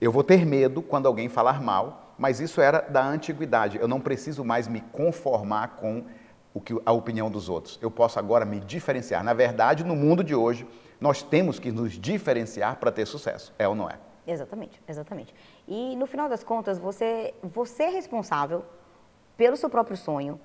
eu 0.00 0.10
vou 0.10 0.24
ter 0.24 0.44
medo 0.44 0.82
quando 0.82 1.06
alguém 1.06 1.28
falar 1.28 1.60
mal, 1.60 2.14
mas 2.18 2.40
isso 2.40 2.60
era 2.60 2.80
da 2.80 3.04
antiguidade. 3.04 3.78
Eu 3.78 3.86
não 3.86 4.00
preciso 4.00 4.42
mais 4.44 4.66
me 4.66 4.80
conformar 4.80 5.76
com 5.76 6.04
o 6.54 6.60
que, 6.60 6.74
a 6.84 6.92
opinião 6.92 7.30
dos 7.30 7.48
outros. 7.48 7.78
Eu 7.80 7.90
posso 7.90 8.18
agora 8.18 8.44
me 8.44 8.58
diferenciar. 8.58 9.22
Na 9.22 9.34
verdade, 9.34 9.84
no 9.84 9.94
mundo 9.94 10.24
de 10.24 10.34
hoje, 10.34 10.66
nós 11.00 11.22
temos 11.22 11.58
que 11.58 11.70
nos 11.70 11.92
diferenciar 11.92 12.76
para 12.76 12.90
ter 12.90 13.06
sucesso. 13.06 13.52
É 13.58 13.68
ou 13.68 13.74
não 13.74 13.88
é? 13.88 13.98
Exatamente, 14.26 14.80
exatamente. 14.88 15.34
E 15.66 15.94
no 15.96 16.06
final 16.06 16.28
das 16.28 16.42
contas, 16.42 16.78
você, 16.78 17.34
você 17.42 17.84
é 17.84 17.90
responsável 17.90 18.64
pelo 19.36 19.56
seu 19.56 19.68
próprio 19.68 19.96
sonho, 19.96 20.40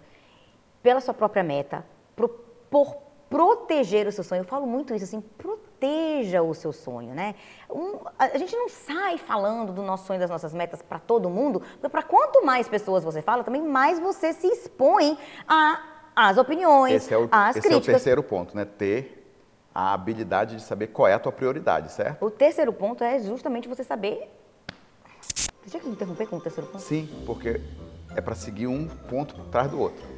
pela 0.82 1.00
sua 1.02 1.14
própria 1.14 1.44
meta, 1.44 1.86
por, 2.16 2.30
por 2.70 2.98
proteger 3.30 4.08
o 4.08 4.12
seu 4.12 4.24
sonho. 4.24 4.42
Eu 4.42 4.46
falo 4.46 4.66
muito 4.66 4.94
isso 4.94 5.06
assim, 5.06 5.22
proteja 5.22 6.42
o 6.42 6.54
seu 6.54 6.72
sonho, 6.72 7.14
né? 7.14 7.36
Um, 7.70 8.00
a 8.18 8.38
gente 8.38 8.56
não 8.56 8.70
sai 8.70 9.18
falando 9.18 9.74
do 9.74 9.82
nosso 9.82 10.06
sonho, 10.08 10.20
das 10.20 10.30
nossas 10.30 10.54
metas 10.54 10.82
para 10.82 11.00
todo 11.00 11.30
mundo, 11.30 11.62
porque 11.74 11.90
para 11.90 12.04
quanto 12.04 12.46
mais 12.46 12.68
pessoas 12.68 13.04
você 13.04 13.22
fala, 13.22 13.44
também 13.44 13.62
mais 13.62 14.00
você 14.00 14.34
se 14.34 14.48
expõe 14.48 15.18
as 16.16 16.38
opiniões, 16.38 17.04
esse 17.04 17.14
é 17.14 17.18
o, 17.18 17.26
esse 17.26 17.62
críticas. 17.62 17.72
é 17.72 17.76
o 17.76 17.82
terceiro 17.82 18.24
ponto, 18.24 18.56
né? 18.56 18.66
Ter 18.66 19.18
a 19.74 19.94
habilidade 19.94 20.56
de 20.56 20.62
saber 20.64 20.88
qual 20.88 21.08
é 21.08 21.14
a 21.14 21.20
tua 21.20 21.32
prioridade, 21.32 21.92
certo? 21.92 22.26
O 22.26 22.32
terceiro 22.32 22.74
ponto 22.74 23.04
é 23.04 23.20
justamente 23.20 23.68
você 23.68 23.84
saber. 23.84 24.28
Deixa 25.62 25.86
eu 25.86 25.92
interromper 25.92 26.26
com 26.28 26.38
o 26.38 26.42
terceiro 26.42 26.68
ponto. 26.68 26.82
Sim, 26.82 27.08
porque 27.26 27.62
é 28.16 28.22
para 28.22 28.34
seguir 28.34 28.66
um 28.66 28.88
ponto 28.88 29.40
atrás 29.40 29.70
do 29.70 29.80
outro. 29.80 30.17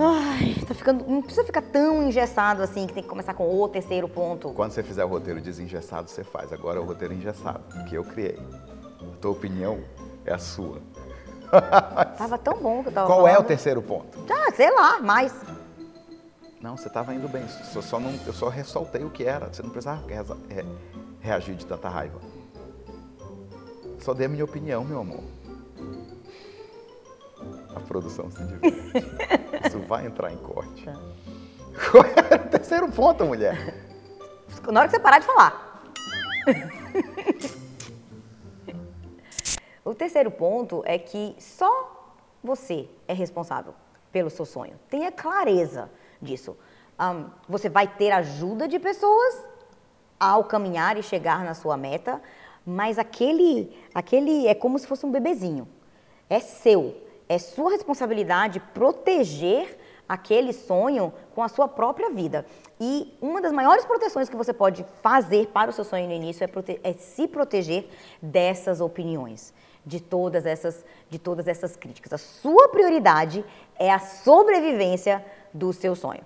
Ai, 0.00 0.54
tá 0.66 0.74
ficando. 0.74 1.04
Não 1.06 1.20
precisa 1.20 1.44
ficar 1.44 1.60
tão 1.60 2.04
engessado 2.04 2.62
assim 2.62 2.86
que 2.86 2.92
tem 2.94 3.02
que 3.02 3.08
começar 3.08 3.34
com 3.34 3.60
o 3.60 3.68
terceiro 3.68 4.08
ponto. 4.08 4.50
Quando 4.50 4.70
você 4.70 4.82
fizer 4.82 5.04
o 5.04 5.08
roteiro 5.08 5.40
desengessado, 5.40 6.08
você 6.08 6.22
faz. 6.22 6.52
Agora 6.52 6.78
é 6.78 6.80
o 6.80 6.84
roteiro 6.84 7.12
engessado, 7.12 7.60
que 7.88 7.96
eu 7.96 8.04
criei. 8.04 8.38
A 9.02 9.16
tua 9.20 9.32
opinião 9.32 9.80
é 10.24 10.32
a 10.32 10.38
sua. 10.38 10.80
Tava 12.16 12.38
tão 12.38 12.58
bom 12.58 12.82
que 12.82 12.90
eu 12.90 12.92
tava 12.92 13.06
Qual 13.08 13.22
falando. 13.22 13.34
é 13.36 13.38
o 13.40 13.42
terceiro 13.42 13.82
ponto? 13.82 14.18
Ah, 14.30 14.52
sei 14.54 14.70
lá, 14.72 15.00
mais. 15.00 15.34
Não, 16.60 16.76
você 16.76 16.88
estava 16.88 17.12
indo 17.14 17.28
bem. 17.28 17.44
Eu 17.74 17.82
só, 17.82 17.98
não, 17.98 18.12
eu 18.26 18.32
só 18.32 18.48
ressaltei 18.48 19.02
o 19.02 19.10
que 19.10 19.24
era. 19.24 19.52
Você 19.52 19.62
não 19.62 19.70
precisava 19.70 20.02
reagir 21.20 21.56
de 21.56 21.66
tanta 21.66 21.88
raiva. 21.88 22.20
Só 23.98 24.14
dei 24.14 24.26
a 24.26 24.28
minha 24.28 24.44
opinião, 24.44 24.84
meu 24.84 25.00
amor. 25.00 25.22
A 27.74 27.80
produção 27.80 28.30
se 28.30 28.44
diverte. 28.44 29.06
Isso 29.66 29.78
vai 29.80 30.06
entrar 30.06 30.32
em 30.32 30.36
corte. 30.38 30.84
Tá. 30.84 30.94
Qual 31.90 32.04
é 32.04 32.34
o 32.34 32.48
terceiro 32.48 32.90
ponto, 32.90 33.24
mulher? 33.24 33.74
Na 34.70 34.80
hora 34.80 34.88
que 34.88 34.96
você 34.96 35.00
parar 35.00 35.18
de 35.18 35.26
falar. 35.26 35.82
o 39.84 39.94
terceiro 39.94 40.30
ponto 40.30 40.82
é 40.84 40.98
que 40.98 41.36
só 41.38 42.14
você 42.42 42.88
é 43.06 43.12
responsável 43.12 43.74
pelo 44.10 44.30
seu 44.30 44.44
sonho. 44.44 44.78
Tenha 44.88 45.12
clareza 45.12 45.90
disso. 46.20 46.56
Ahn, 46.98 47.26
você 47.48 47.68
vai 47.68 47.86
ter 47.86 48.10
ajuda 48.10 48.66
de 48.66 48.78
pessoas 48.78 49.44
ao 50.18 50.44
caminhar 50.44 50.96
e 50.96 51.02
chegar 51.02 51.44
na 51.44 51.54
sua 51.54 51.76
meta, 51.76 52.20
mas 52.66 52.98
aquele, 52.98 53.76
aquele 53.94 54.46
é 54.46 54.54
como 54.54 54.78
se 54.78 54.86
fosse 54.86 55.06
um 55.06 55.10
bebezinho. 55.10 55.68
É 56.28 56.40
seu, 56.40 56.96
é 57.28 57.38
sua 57.38 57.70
responsabilidade 57.70 58.60
proteger 58.72 59.78
aquele 60.08 60.52
sonho 60.54 61.12
com 61.34 61.42
a 61.42 61.48
sua 61.48 61.68
própria 61.68 62.08
vida. 62.10 62.46
E 62.80 63.14
uma 63.20 63.42
das 63.42 63.52
maiores 63.52 63.84
proteções 63.84 64.28
que 64.28 64.36
você 64.36 64.52
pode 64.54 64.86
fazer 65.02 65.48
para 65.48 65.70
o 65.70 65.72
seu 65.72 65.84
sonho 65.84 66.06
no 66.06 66.14
início 66.14 66.42
é, 66.42 66.46
prote- 66.46 66.80
é 66.82 66.92
se 66.94 67.28
proteger 67.28 67.88
dessas 68.22 68.80
opiniões, 68.80 69.52
de 69.84 70.00
todas 70.00 70.46
essas, 70.46 70.84
de 71.10 71.18
todas 71.18 71.46
essas 71.46 71.76
críticas. 71.76 72.12
A 72.14 72.18
sua 72.18 72.68
prioridade 72.68 73.44
é 73.78 73.90
a 73.90 73.98
sobrevivência 73.98 75.22
do 75.52 75.72
seu 75.72 75.94
sonho. 75.94 76.22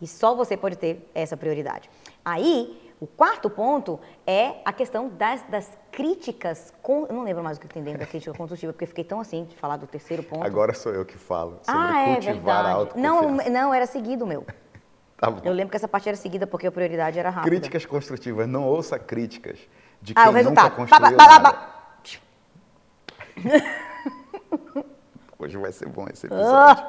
E 0.00 0.06
só 0.06 0.34
você 0.34 0.56
pode 0.56 0.76
ter 0.76 1.10
essa 1.14 1.36
prioridade. 1.36 1.90
Aí, 2.24 2.83
o 3.00 3.06
quarto 3.06 3.50
ponto 3.50 4.00
é 4.26 4.56
a 4.64 4.72
questão 4.72 5.08
das, 5.08 5.42
das 5.42 5.76
críticas. 5.90 6.72
Com, 6.82 7.06
eu 7.06 7.14
não 7.14 7.22
lembro 7.22 7.42
mais 7.42 7.58
o 7.58 7.60
que 7.60 7.68
tem 7.68 7.82
dentro 7.82 8.00
da 8.00 8.06
crítica 8.06 8.32
construtiva, 8.36 8.72
porque 8.72 8.86
fiquei 8.86 9.04
tão 9.04 9.20
assim 9.20 9.44
de 9.44 9.56
falar 9.56 9.76
do 9.76 9.86
terceiro 9.86 10.22
ponto. 10.22 10.44
Agora 10.44 10.72
sou 10.72 10.92
eu 10.92 11.04
que 11.04 11.18
falo 11.18 11.58
sobre 11.62 11.80
ah, 11.80 12.08
é 12.08 12.20
verdade. 12.20 12.90
Não, 12.96 13.32
não, 13.32 13.74
era 13.74 13.86
seguido 13.86 14.24
o 14.24 14.28
meu. 14.28 14.46
Tá 15.16 15.30
bom. 15.30 15.40
Eu 15.44 15.52
lembro 15.52 15.70
que 15.70 15.76
essa 15.76 15.86
parte 15.86 16.08
era 16.08 16.16
seguida 16.16 16.44
porque 16.44 16.66
a 16.66 16.72
prioridade 16.72 17.18
era 17.18 17.30
rápida. 17.30 17.48
Críticas 17.48 17.86
construtivas. 17.86 18.48
Não 18.48 18.66
ouça 18.66 18.98
críticas 18.98 19.58
de 20.02 20.12
Ah, 20.16 20.24
quem 20.24 20.32
o 20.32 20.34
resultado. 20.34 20.64
nunca 20.64 20.76
construiu 20.76 21.16
Ba, 21.16 21.26
ba, 21.26 21.38
ba. 21.38 21.74
Hoje 25.38 25.56
vai 25.56 25.70
ser 25.72 25.88
bom 25.88 26.06
esse 26.12 26.26
episódio. 26.26 26.84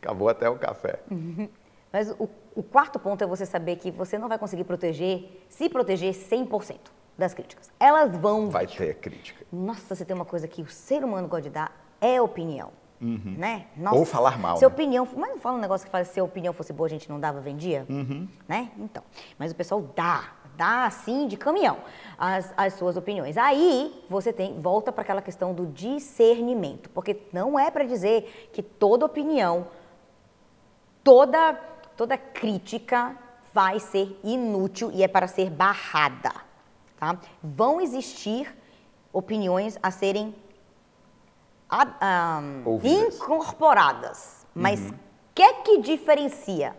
Acabou 0.00 0.28
até 0.30 0.48
o 0.48 0.56
café. 0.56 1.00
Mas 1.96 2.10
o, 2.10 2.28
o 2.54 2.62
quarto 2.62 2.98
ponto 2.98 3.24
é 3.24 3.26
você 3.26 3.46
saber 3.46 3.76
que 3.76 3.90
você 3.90 4.18
não 4.18 4.28
vai 4.28 4.38
conseguir 4.38 4.64
proteger, 4.64 5.46
se 5.48 5.66
proteger 5.66 6.12
100% 6.12 6.76
das 7.16 7.32
críticas. 7.32 7.72
Elas 7.80 8.14
vão 8.14 8.50
Vai 8.50 8.66
ter 8.66 8.96
crítica. 8.96 9.46
Nossa, 9.50 9.94
você 9.94 10.04
tem 10.04 10.14
uma 10.14 10.26
coisa 10.26 10.46
que 10.46 10.60
o 10.60 10.66
ser 10.66 11.02
humano 11.02 11.26
gosta 11.26 11.44
de 11.44 11.48
dar, 11.48 11.72
é 11.98 12.20
opinião. 12.20 12.70
Né? 13.00 13.64
Ou 13.92 14.04
falar 14.04 14.38
mal, 14.38 14.58
Se 14.58 14.64
a 14.66 14.68
né? 14.68 14.74
opinião, 14.74 15.08
mas 15.16 15.30
não 15.30 15.38
fala 15.38 15.56
um 15.56 15.60
negócio 15.60 15.86
que 15.86 15.90
fala 15.90 16.04
se 16.04 16.20
a 16.20 16.24
opinião 16.24 16.52
fosse 16.52 16.70
boa, 16.70 16.86
a 16.86 16.90
gente 16.90 17.08
não 17.08 17.18
dava, 17.18 17.40
vendia? 17.40 17.86
Uhum. 17.88 18.28
Né? 18.46 18.70
Então, 18.76 19.02
mas 19.38 19.52
o 19.52 19.54
pessoal 19.54 19.80
dá, 19.96 20.34
dá 20.54 20.84
assim 20.84 21.26
de 21.26 21.38
caminhão 21.38 21.78
as, 22.18 22.52
as 22.58 22.74
suas 22.74 22.98
opiniões. 22.98 23.38
Aí 23.38 24.04
você 24.10 24.34
tem, 24.34 24.60
volta 24.60 24.92
para 24.92 25.00
aquela 25.00 25.22
questão 25.22 25.54
do 25.54 25.64
discernimento, 25.64 26.90
porque 26.90 27.22
não 27.32 27.58
é 27.58 27.70
para 27.70 27.84
dizer 27.84 28.50
que 28.52 28.62
toda 28.62 29.06
opinião, 29.06 29.66
toda, 31.02 31.58
toda 31.96 32.16
crítica 32.18 33.16
vai 33.52 33.80
ser 33.80 34.18
inútil 34.22 34.90
e 34.92 35.02
é 35.02 35.08
para 35.08 35.26
ser 35.26 35.50
barrada. 35.50 36.32
Tá? 36.98 37.18
Vão 37.42 37.80
existir 37.80 38.54
opiniões 39.12 39.78
a 39.82 39.90
serem 39.90 40.34
a- 41.68 42.40
Ouvidas. 42.64 43.16
incorporadas. 43.16 44.46
Mas 44.54 44.80
o 44.90 44.94
que 45.34 45.42
é 45.42 45.52
que 45.54 45.78
diferencia? 45.80 46.76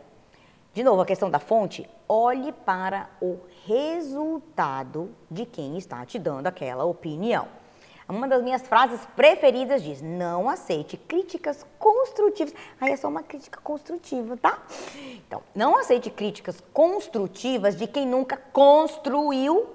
De 0.74 0.83
novo, 0.83 1.01
a 1.01 1.05
questão 1.05 1.29
da 1.29 1.39
fonte, 1.39 1.88
olhe 2.07 2.51
para 2.51 3.09
o 3.21 3.39
resultado 3.65 5.12
de 5.29 5.45
quem 5.45 5.77
está 5.77 6.05
te 6.05 6.17
dando 6.19 6.47
aquela 6.47 6.86
opinião. 6.86 7.47
Uma 8.10 8.26
das 8.28 8.42
minhas 8.42 8.62
frases 8.62 9.02
preferidas 9.16 9.84
diz: 9.84 10.02
não 10.02 10.48
aceite 10.50 10.96
críticas 10.96 11.66
construtivas. 11.78 12.54
Aí 12.80 12.92
é 12.94 12.96
só 12.98 13.08
uma 13.10 13.22
crítica 13.22 13.60
construtiva, 13.62 14.38
tá? 14.38 14.62
Então, 15.28 15.44
não 15.54 15.78
aceite 15.78 16.10
críticas 16.10 16.62
construtivas 16.74 17.76
de 17.76 17.86
quem 17.86 18.06
nunca 18.08 18.38
construiu 18.54 19.68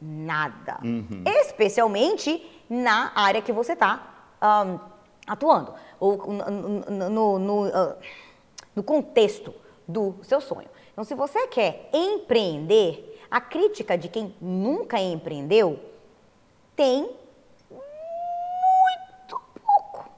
nada. 0.00 0.78
Especialmente 1.24 2.44
na 2.68 3.10
área 3.14 3.40
que 3.40 3.52
você 3.52 3.72
está 3.72 4.34
atuando. 5.26 5.72
Ou 5.98 6.16
no, 6.18 6.80
no- 6.90 7.08
no- 7.10 7.38
no, 7.38 7.64
ah, 7.74 7.96
no 8.76 8.82
contexto 8.82 9.54
do 9.86 10.14
seu 10.22 10.40
sonho. 10.42 10.68
Então, 10.92 11.04
se 11.04 11.14
você 11.14 11.46
quer 11.48 11.88
empreender, 11.92 13.18
a 13.30 13.40
crítica 13.40 13.96
de 13.96 14.08
quem 14.08 14.34
nunca 14.40 15.00
empreendeu 15.00 15.78
tem 16.76 17.10
muito 17.70 19.40
pouco. 19.54 20.10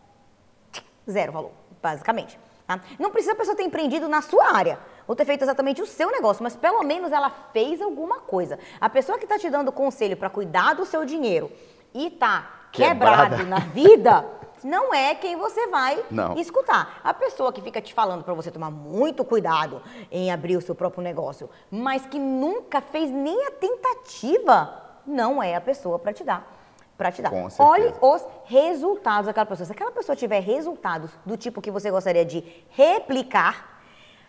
Zero 1.11 1.33
valor, 1.33 1.51
basicamente. 1.83 2.39
tá? 2.67 2.81
Não 2.99 3.11
precisa 3.11 3.33
a 3.33 3.37
pessoa 3.37 3.57
ter 3.57 3.65
empreendido 3.65 4.09
na 4.09 4.23
sua 4.23 4.57
área 4.57 4.79
ou 5.07 5.17
ter 5.17 5.25
feito 5.25 5.43
exatamente 5.43 5.83
o 5.83 5.87
seu 5.87 6.11
negócio, 6.11 6.43
mas 6.43 6.55
pelo 6.57 6.83
menos 6.85 7.11
ela 7.13 7.31
fez 7.53 7.81
alguma 7.83 8.21
coisa. 8.21 8.59
A 8.81 8.89
pessoa 8.89 9.19
que 9.19 9.25
está 9.25 9.39
te 9.39 9.51
dando 9.51 9.73
conselho 9.73 10.17
para 10.17 10.31
cuidar 10.31 10.75
do 10.75 10.85
seu 10.87 11.05
dinheiro 11.05 11.51
e 11.93 12.07
está 12.07 12.49
Quebrada. 12.73 13.37
quebrado 13.37 13.47
na 13.51 13.59
vida, 13.59 14.25
não 14.63 14.95
é 14.95 15.13
quem 15.17 15.35
você 15.37 15.67
vai 15.67 16.05
Não. 16.11 16.37
escutar. 16.37 17.01
A 17.03 17.13
pessoa 17.13 17.53
que 17.53 17.61
fica 17.61 17.81
te 17.81 17.93
falando 17.93 18.23
para 18.23 18.35
você 18.35 18.51
tomar 18.53 18.71
muito 18.71 19.25
cuidado 19.25 19.83
em 20.11 20.31
abrir 20.31 20.57
o 20.57 20.61
seu 20.61 20.75
próprio 20.77 21.03
negócio, 21.03 21.51
mas 21.71 22.07
que 22.07 22.19
nunca 22.21 22.81
fez 22.81 23.11
nem 23.11 23.47
a 23.47 23.51
tentativa, 23.51 24.81
não 25.07 25.43
é 25.43 25.55
a 25.57 25.61
pessoa 25.61 25.99
para 25.99 26.13
te 26.13 26.23
dar. 26.23 26.60
Para 27.01 27.11
te 27.11 27.23
dar. 27.23 27.31
Com. 27.31 27.49
Olhe 27.59 27.95
os 28.03 28.23
resultados 28.45 29.25
daquela 29.25 29.47
pessoa. 29.47 29.65
Se 29.65 29.73
aquela 29.73 29.91
pessoa 29.91 30.15
tiver 30.15 30.41
resultados 30.41 31.11
do 31.25 31.35
tipo 31.35 31.63
que 31.63 31.71
você 31.71 31.91
gostaria 31.91 32.27
de 32.27 32.45
replicar, 32.69 33.81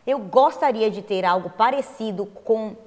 eu 0.07 0.17
gostaria 0.19 0.89
de 0.89 1.01
ter 1.01 1.25
algo 1.25 1.49
parecido 1.49 2.25
com 2.25 2.77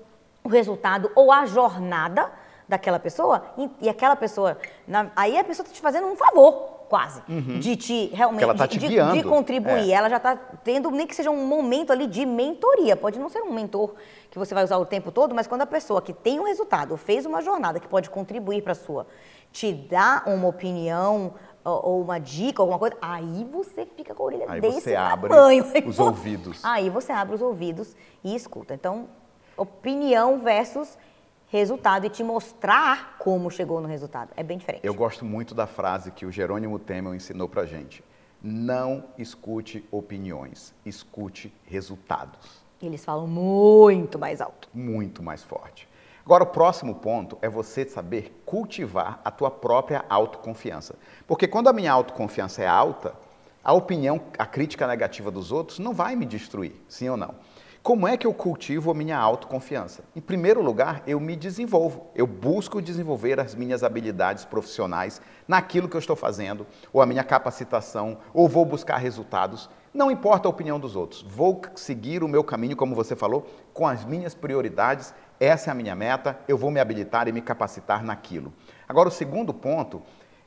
o 0.43 0.49
resultado 0.49 1.11
ou 1.15 1.31
a 1.31 1.45
jornada 1.45 2.33
daquela 2.67 2.99
pessoa 2.99 3.45
e, 3.59 3.69
e 3.83 3.89
aquela 3.91 4.17
pessoa, 4.17 4.57
na- 4.89 5.11
aí 5.15 5.37
a 5.39 5.45
pessoa 5.45 5.65
está 5.65 5.75
te 5.75 5.83
fazendo 5.83 6.07
um 6.07 6.17
favor. 6.17 6.73
quase, 6.89 7.21
de 7.61 7.77
te 7.77 8.07
realmente 8.07 8.39
Que 8.39 8.45
ela 8.45 8.55
tá 8.55 8.69
te 8.69 8.79
de, 8.79 8.89
de 8.89 9.23
contribuir. 9.25 9.91
É. 9.91 9.95
Ela 9.95 10.09
já 10.09 10.17
está 10.19 10.37
tendo 10.37 10.91
nem 10.91 11.07
que 11.07 11.15
seja 11.15 11.31
um 11.31 11.45
momento 11.47 11.93
ali 11.93 12.07
de 12.07 12.25
mentoria. 12.25 12.95
Pode 12.97 13.19
não 13.19 13.29
ser 13.29 13.43
um 13.43 13.53
mentor 13.53 13.95
que 14.31 14.39
você 14.39 14.55
vai 14.55 14.63
usar 14.65 14.77
o 14.79 14.87
tempo 14.87 15.11
todo, 15.11 15.35
mas 15.35 15.47
quando 15.47 15.63
a 15.63 15.67
pessoa 15.67 16.01
que 16.01 16.13
tem 16.13 16.39
um 16.41 16.45
resultado, 16.45 16.97
fez 16.97 17.27
uma 17.27 17.41
jornada 17.43 17.81
que 17.81 17.89
pode 17.89 18.09
contribuir 18.11 18.63
para 18.63 18.73
a 18.73 18.75
sua, 18.77 19.07
te 19.55 19.73
dá 19.73 20.25
uma 20.27 20.49
opinião 20.49 21.33
ou, 21.65 22.03
uma 22.03 22.19
dica, 22.19 22.61
alguma 22.61 22.79
coisa, 22.79 22.97
aí 23.01 23.45
você 23.45 23.87
fica 23.87 24.13
com 24.13 24.25
a 24.25 24.27
orelha 24.27 24.47
Aí 24.49 24.61
desse 24.61 24.81
você 24.81 24.97
abre 24.97 25.31
tamanho. 25.31 25.65
os 25.87 25.99
ouvidos. 25.99 26.63
Aí 26.63 26.91
você 26.91 27.13
abre 27.13 27.37
os 27.37 27.41
ouvidos 27.41 27.97
e 28.23 28.35
escuta. 28.35 28.75
Então, 28.75 29.09
opinião 29.57 30.41
versus 30.41 30.99
resultado 31.47 32.05
e 32.05 32.11
te 32.11 32.25
mostrar 32.25 33.17
como 33.19 33.49
chegou 33.49 33.81
no 33.81 33.87
resultado. 33.87 34.33
É 34.37 34.43
bem 34.43 34.59
diferente. 34.59 34.85
Eu 34.85 34.93
gosto 34.93 35.25
muito 35.25 35.55
da 35.55 35.69
frase 35.69 36.11
que 36.11 36.27
o 36.27 36.33
Jerônimo 36.33 36.79
Temel 36.79 37.15
ensinou 37.15 37.49
pra 37.49 37.65
gente. 37.65 38.05
Não 38.43 39.05
escute 39.17 39.87
opiniões, 39.91 40.75
escute 40.85 41.55
resultados. 41.65 42.65
Eles 42.83 43.05
falam 43.05 43.29
muito 43.29 44.19
mais 44.19 44.41
alto. 44.41 44.69
Muito 44.75 45.23
mais 45.23 45.45
forte. 45.45 45.89
Agora, 46.25 46.45
o 46.45 46.47
próximo 46.47 46.95
ponto 46.95 47.37
é 47.43 47.51
você 47.51 47.85
saber 47.85 48.43
cultivar 48.47 49.21
a 49.23 49.31
tua 49.31 49.51
própria 49.51 50.07
autoconfiança. 50.09 50.97
Porque 51.27 51.47
quando 51.47 51.69
a 51.69 51.73
minha 51.73 51.93
autoconfiança 51.93 52.63
é 52.63 52.67
alta, 52.67 53.15
a 53.63 53.75
opinião, 53.75 54.19
a 54.39 54.47
crítica 54.47 54.87
negativa 54.87 55.31
dos 55.31 55.53
outros 55.53 55.79
não 55.79 55.93
vai 55.93 56.17
me 56.17 56.25
destruir, 56.25 56.73
sim 56.89 57.11
ou 57.11 57.17
não? 57.19 57.35
Como 57.83 58.09
é 58.09 58.17
que 58.17 58.27
eu 58.27 58.33
cultivo 58.33 58.91
a 58.91 58.95
minha 58.95 59.19
autoconfiança? 59.19 60.03
Em 60.17 60.21
primeiro 60.23 60.63
lugar, 60.63 61.03
eu 61.07 61.21
me 61.21 61.37
desenvolvo. 61.37 62.07
Eu 62.15 62.27
busco 62.27 62.81
desenvolver 62.81 63.39
as 63.39 63.55
minhas 63.55 63.85
habilidades 63.85 64.47
profissionais 64.47 65.21
naquilo 65.47 65.91
que 65.91 65.95
eu 65.95 66.01
estou 66.01 66.17
fazendo, 66.17 66.67
ou 66.91 67.03
a 67.03 67.07
minha 67.07 67.23
capacitação, 67.23 68.17
ou 68.33 68.49
vou 68.49 68.65
buscar 68.65 68.97
resultados. 68.97 69.69
Não 69.95 70.11
importa 70.11 70.49
a 70.49 70.51
opinião 70.51 70.81
dos 70.81 70.97
outros. 70.97 71.23
Vou 71.23 71.63
seguir 71.77 72.25
o 72.25 72.29
meu 72.29 72.43
caminho, 72.43 72.77
como 72.77 72.97
você 72.97 73.15
falou, 73.15 73.49
com 73.73 73.87
as 73.87 74.05
minhas 74.05 74.35
prioridades. 74.35 75.15
Essa 75.39 75.71
é 75.71 75.73
a 75.73 75.75
minha 75.75 75.95
meta. 75.95 76.37
Eu 76.49 76.59
vou 76.59 76.69
me 76.71 76.81
habilitar 76.81 77.29
e 77.29 77.33
me 77.33 77.41
capacitar 77.41 78.03
naquilo. 78.03 78.53
Agora, 78.89 79.09
o 79.09 79.13
segundo 79.13 79.55
ponto 79.55 80.03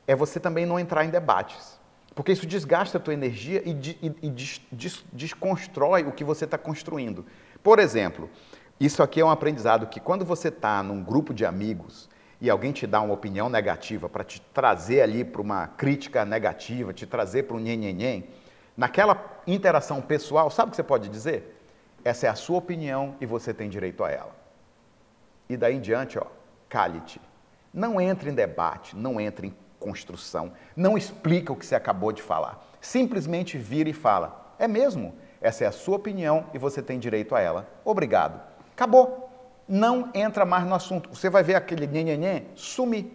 é 0.06 0.14
você 0.14 0.38
também 0.38 0.66
não 0.66 0.78
entrar 0.78 1.02
em 1.04 1.08
debates. 1.08 1.78
Porque 2.14 2.32
isso 2.32 2.46
desgasta 2.46 2.98
a 2.98 3.00
tua 3.00 3.14
energia 3.14 3.62
e, 3.64 3.70
e- 4.02 4.14
e 4.22 4.30
des- 4.30 4.60
des- 4.70 5.04
desconstrói 5.12 6.02
o 6.04 6.12
que 6.12 6.24
você 6.24 6.44
está 6.44 6.58
construindo. 6.58 7.24
Por 7.62 7.78
exemplo, 7.78 8.28
isso 8.78 9.02
aqui 9.02 9.20
é 9.20 9.24
um 9.24 9.30
aprendizado 9.30 9.86
que 9.86 9.98
quando 10.00 10.26
você 10.26 10.48
está 10.48 10.82
num 10.82 11.02
grupo 11.02 11.32
de 11.32 11.46
amigos 11.46 12.08
e 12.40 12.50
alguém 12.50 12.72
te 12.72 12.86
dá 12.86 13.00
uma 13.00 13.14
opinião 13.14 13.48
negativa 13.48 14.08
para 14.08 14.24
te 14.24 14.40
trazer 14.52 15.00
ali 15.00 15.24
para 15.24 15.40
uma 15.40 15.68
crítica 15.68 16.24
negativa, 16.24 16.92
te 16.92 17.06
trazer 17.06 17.44
para 17.44 17.56
um 17.56 17.60
nhenhenhen, 17.60 18.24
naquela 18.78 19.42
interação 19.44 20.00
pessoal, 20.00 20.48
sabe 20.52 20.68
o 20.68 20.70
que 20.70 20.76
você 20.76 20.84
pode 20.84 21.08
dizer? 21.08 21.60
Essa 22.04 22.28
é 22.28 22.30
a 22.30 22.36
sua 22.36 22.58
opinião 22.58 23.16
e 23.20 23.26
você 23.26 23.52
tem 23.52 23.68
direito 23.68 24.04
a 24.04 24.10
ela. 24.10 24.30
E 25.48 25.56
daí 25.56 25.74
em 25.74 25.80
diante, 25.80 26.16
ó, 26.16 26.26
cale-te. 26.68 27.20
Não 27.74 28.00
entre 28.00 28.30
em 28.30 28.34
debate, 28.34 28.96
não 28.96 29.20
entre 29.20 29.48
em 29.48 29.56
construção, 29.80 30.52
não 30.76 30.96
explica 30.96 31.52
o 31.52 31.56
que 31.56 31.66
você 31.66 31.74
acabou 31.74 32.12
de 32.12 32.22
falar. 32.22 32.64
Simplesmente 32.80 33.58
vira 33.58 33.88
e 33.88 33.92
fala: 33.92 34.54
é 34.60 34.68
mesmo, 34.68 35.14
essa 35.40 35.64
é 35.64 35.66
a 35.66 35.72
sua 35.72 35.96
opinião 35.96 36.46
e 36.54 36.58
você 36.58 36.80
tem 36.80 37.00
direito 37.00 37.34
a 37.34 37.40
ela. 37.40 37.68
Obrigado. 37.84 38.40
Acabou. 38.72 39.28
Não 39.66 40.10
entra 40.14 40.46
mais 40.46 40.64
no 40.64 40.74
assunto. 40.74 41.10
Você 41.10 41.28
vai 41.28 41.42
ver 41.42 41.56
aquele 41.56 41.86
nhenhenhen 41.86 42.46
sumir. 42.54 43.12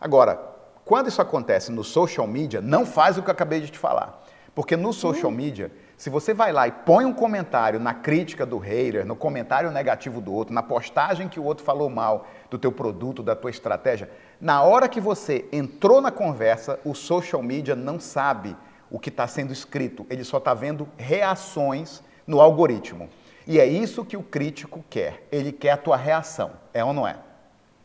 Agora, 0.00 0.40
quando 0.84 1.08
isso 1.08 1.22
acontece 1.22 1.72
no 1.72 1.82
social 1.82 2.26
media, 2.26 2.60
não 2.60 2.84
faz 2.84 3.16
o 3.16 3.22
que 3.22 3.30
eu 3.30 3.32
acabei 3.32 3.60
de 3.60 3.70
te 3.70 3.78
falar. 3.78 4.23
Porque 4.54 4.76
no 4.76 4.92
social 4.92 5.32
media, 5.32 5.72
se 5.96 6.08
você 6.08 6.32
vai 6.32 6.52
lá 6.52 6.68
e 6.68 6.72
põe 6.72 7.04
um 7.04 7.12
comentário 7.12 7.80
na 7.80 7.92
crítica 7.92 8.46
do 8.46 8.58
hater, 8.58 9.04
no 9.04 9.16
comentário 9.16 9.70
negativo 9.70 10.20
do 10.20 10.32
outro, 10.32 10.54
na 10.54 10.62
postagem 10.62 11.28
que 11.28 11.40
o 11.40 11.44
outro 11.44 11.64
falou 11.64 11.90
mal 11.90 12.26
do 12.48 12.58
teu 12.58 12.70
produto, 12.70 13.22
da 13.22 13.34
tua 13.34 13.50
estratégia, 13.50 14.08
na 14.40 14.62
hora 14.62 14.88
que 14.88 15.00
você 15.00 15.44
entrou 15.52 16.00
na 16.00 16.12
conversa, 16.12 16.78
o 16.84 16.94
social 16.94 17.42
media 17.42 17.74
não 17.74 17.98
sabe 17.98 18.56
o 18.90 18.98
que 18.98 19.08
está 19.08 19.26
sendo 19.26 19.52
escrito, 19.52 20.06
ele 20.08 20.22
só 20.22 20.38
está 20.38 20.54
vendo 20.54 20.86
reações 20.96 22.02
no 22.26 22.40
algoritmo. 22.40 23.08
E 23.46 23.58
é 23.58 23.66
isso 23.66 24.04
que 24.04 24.16
o 24.16 24.22
crítico 24.22 24.84
quer, 24.88 25.26
ele 25.32 25.50
quer 25.50 25.72
a 25.72 25.76
tua 25.76 25.96
reação, 25.96 26.52
é 26.72 26.84
ou 26.84 26.92
não 26.92 27.06
é? 27.06 27.16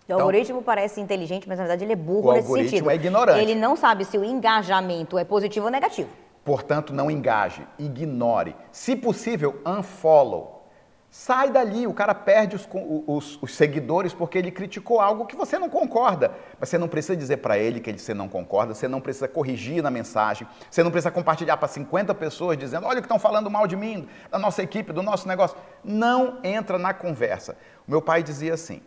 O 0.07 0.13
algoritmo 0.13 0.61
parece 0.63 0.99
inteligente, 0.99 1.47
mas 1.47 1.57
na 1.57 1.65
verdade 1.65 1.83
ele 1.83 1.93
é 1.93 1.95
burro 1.95 2.29
O 2.29 2.33
nesse 2.33 2.47
algoritmo 2.47 2.69
sentido. 2.69 2.89
é 2.89 2.95
ignorante. 2.95 3.39
Ele 3.39 3.53
não 3.53 3.75
sabe 3.75 4.05
se 4.05 4.17
o 4.17 4.23
engajamento 4.23 5.17
é 5.17 5.23
positivo 5.23 5.65
ou 5.65 5.71
negativo. 5.71 6.09
Portanto, 6.49 6.91
não 6.91 7.11
engaje, 7.11 7.61
ignore. 7.77 8.55
Se 8.71 8.95
possível, 8.95 9.61
unfollow. 9.63 10.67
Sai 11.11 11.51
dali, 11.51 11.85
o 11.85 11.93
cara 11.93 12.15
perde 12.15 12.55
os, 12.55 12.67
os- 13.05 13.37
os 13.39 13.53
seguidores 13.53 14.15
porque 14.15 14.35
ele 14.35 14.49
criticou 14.49 14.99
algo 14.99 15.27
que 15.27 15.35
você 15.35 15.59
não 15.59 15.69
concorda. 15.69 16.31
Mas 16.59 16.69
você 16.69 16.79
não 16.79 16.87
precisa 16.87 17.15
dizer 17.15 17.37
para 17.37 17.59
ele 17.59 17.79
que 17.79 17.95
você 17.95 18.15
não 18.15 18.27
concorda, 18.27 18.73
você 18.73 18.87
não 18.87 18.99
precisa 18.99 19.27
corrigir 19.27 19.83
na 19.83 19.91
mensagem, 19.91 20.47
você 20.71 20.81
não 20.81 20.89
precisa 20.89 21.11
compartilhar 21.11 21.55
para 21.57 21.67
50 21.67 22.15
pessoas 22.15 22.57
dizendo: 22.57 22.87
olha 22.87 22.97
o 22.97 23.01
que 23.03 23.05
estão 23.05 23.19
falando 23.19 23.47
mal 23.47 23.67
de 23.67 23.75
mim, 23.75 24.07
da 24.31 24.39
nossa 24.39 24.63
equipe, 24.63 24.91
do 24.91 25.03
nosso 25.03 25.27
negócio. 25.27 25.55
Não 25.83 26.39
entra 26.43 26.79
na 26.79 26.95
conversa. 26.95 27.55
O 27.87 27.91
meu 27.91 28.01
pai 28.01 28.23
dizia 28.23 28.55
assim: 28.55 28.81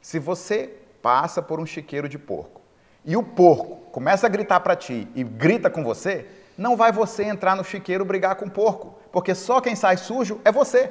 se 0.00 0.18
você 0.18 0.72
passa 1.02 1.42
por 1.42 1.60
um 1.60 1.66
chiqueiro 1.66 2.08
de 2.08 2.18
porco 2.18 2.62
e 3.04 3.18
o 3.18 3.22
porco 3.22 3.76
começa 3.92 4.26
a 4.26 4.30
gritar 4.30 4.60
para 4.60 4.74
ti 4.74 5.06
e 5.14 5.22
grita 5.22 5.68
com 5.68 5.84
você, 5.84 6.26
não 6.56 6.76
vai 6.76 6.90
você 6.90 7.24
entrar 7.24 7.54
no 7.54 7.64
chiqueiro 7.64 8.04
brigar 8.04 8.36
com 8.36 8.46
o 8.46 8.50
porco, 8.50 8.98
porque 9.12 9.34
só 9.34 9.60
quem 9.60 9.74
sai 9.74 9.96
sujo 9.96 10.40
é 10.44 10.50
você. 10.50 10.90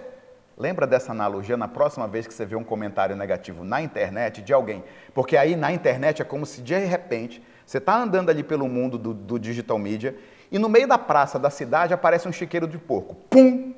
Lembra 0.57 0.87
dessa 0.87 1.11
analogia 1.11 1.57
na 1.57 1.67
próxima 1.67 2.07
vez 2.07 2.25
que 2.25 2.33
você 2.33 2.45
vê 2.45 2.55
um 2.55 2.63
comentário 2.63 3.15
negativo 3.15 3.65
na 3.65 3.81
internet 3.81 4.41
de 4.41 4.53
alguém? 4.53 4.83
Porque 5.13 5.35
aí 5.35 5.55
na 5.55 5.71
internet 5.71 6.21
é 6.21 6.25
como 6.25 6.45
se 6.45 6.61
de 6.61 6.77
repente 6.77 7.43
você 7.65 7.77
está 7.77 7.97
andando 7.97 8.29
ali 8.29 8.41
pelo 8.43 8.67
mundo 8.67 8.97
do, 8.97 9.13
do 9.13 9.37
digital 9.37 9.77
media 9.77 10.15
e 10.49 10.57
no 10.57 10.69
meio 10.69 10.87
da 10.87 10.97
praça 10.97 11.37
da 11.37 11.49
cidade 11.49 11.93
aparece 11.93 12.27
um 12.27 12.31
chiqueiro 12.31 12.67
de 12.67 12.77
porco. 12.77 13.15
Pum! 13.29 13.73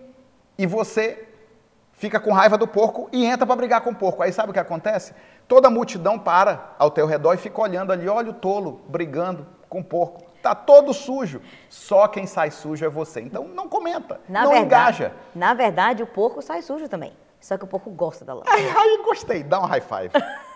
E 0.55 0.67
você 0.67 1.27
fica 1.93 2.19
com 2.19 2.31
raiva 2.31 2.57
do 2.57 2.67
porco 2.67 3.09
e 3.11 3.25
entra 3.25 3.47
para 3.47 3.55
brigar 3.55 3.81
com 3.81 3.89
o 3.89 3.95
porco. 3.95 4.21
Aí 4.21 4.31
sabe 4.31 4.51
o 4.51 4.53
que 4.53 4.59
acontece? 4.59 5.13
Toda 5.47 5.69
a 5.69 5.71
multidão 5.71 6.19
para 6.19 6.75
ao 6.77 6.91
teu 6.91 7.07
redor 7.07 7.33
e 7.33 7.37
fica 7.37 7.59
olhando 7.59 7.91
ali, 7.91 8.07
olha 8.07 8.29
o 8.29 8.33
tolo 8.33 8.81
brigando 8.87 9.47
com 9.67 9.79
o 9.79 9.83
porco. 9.83 10.26
Tá 10.41 10.53
todo 10.55 10.93
sujo. 10.93 11.41
Só 11.69 12.07
quem 12.07 12.25
sai 12.25 12.51
sujo 12.51 12.85
é 12.85 12.89
você. 12.89 13.21
Então 13.21 13.47
não 13.47 13.67
comenta, 13.67 14.19
Na 14.29 14.43
não 14.43 14.51
verdade, 14.51 15.03
engaja. 15.03 15.13
Na 15.35 15.53
verdade, 15.53 16.03
o 16.03 16.07
porco 16.07 16.41
sai 16.41 16.61
sujo 16.61 16.87
também. 16.87 17.13
Só 17.39 17.57
que 17.57 17.63
o 17.63 17.67
porco 17.67 17.89
gosta 17.91 18.25
da 18.25 18.33
lama. 18.33 18.45
Aí 18.49 19.01
gostei, 19.03 19.43
dá 19.43 19.59
um 19.59 19.65
high 19.65 19.81
five. 19.81 20.11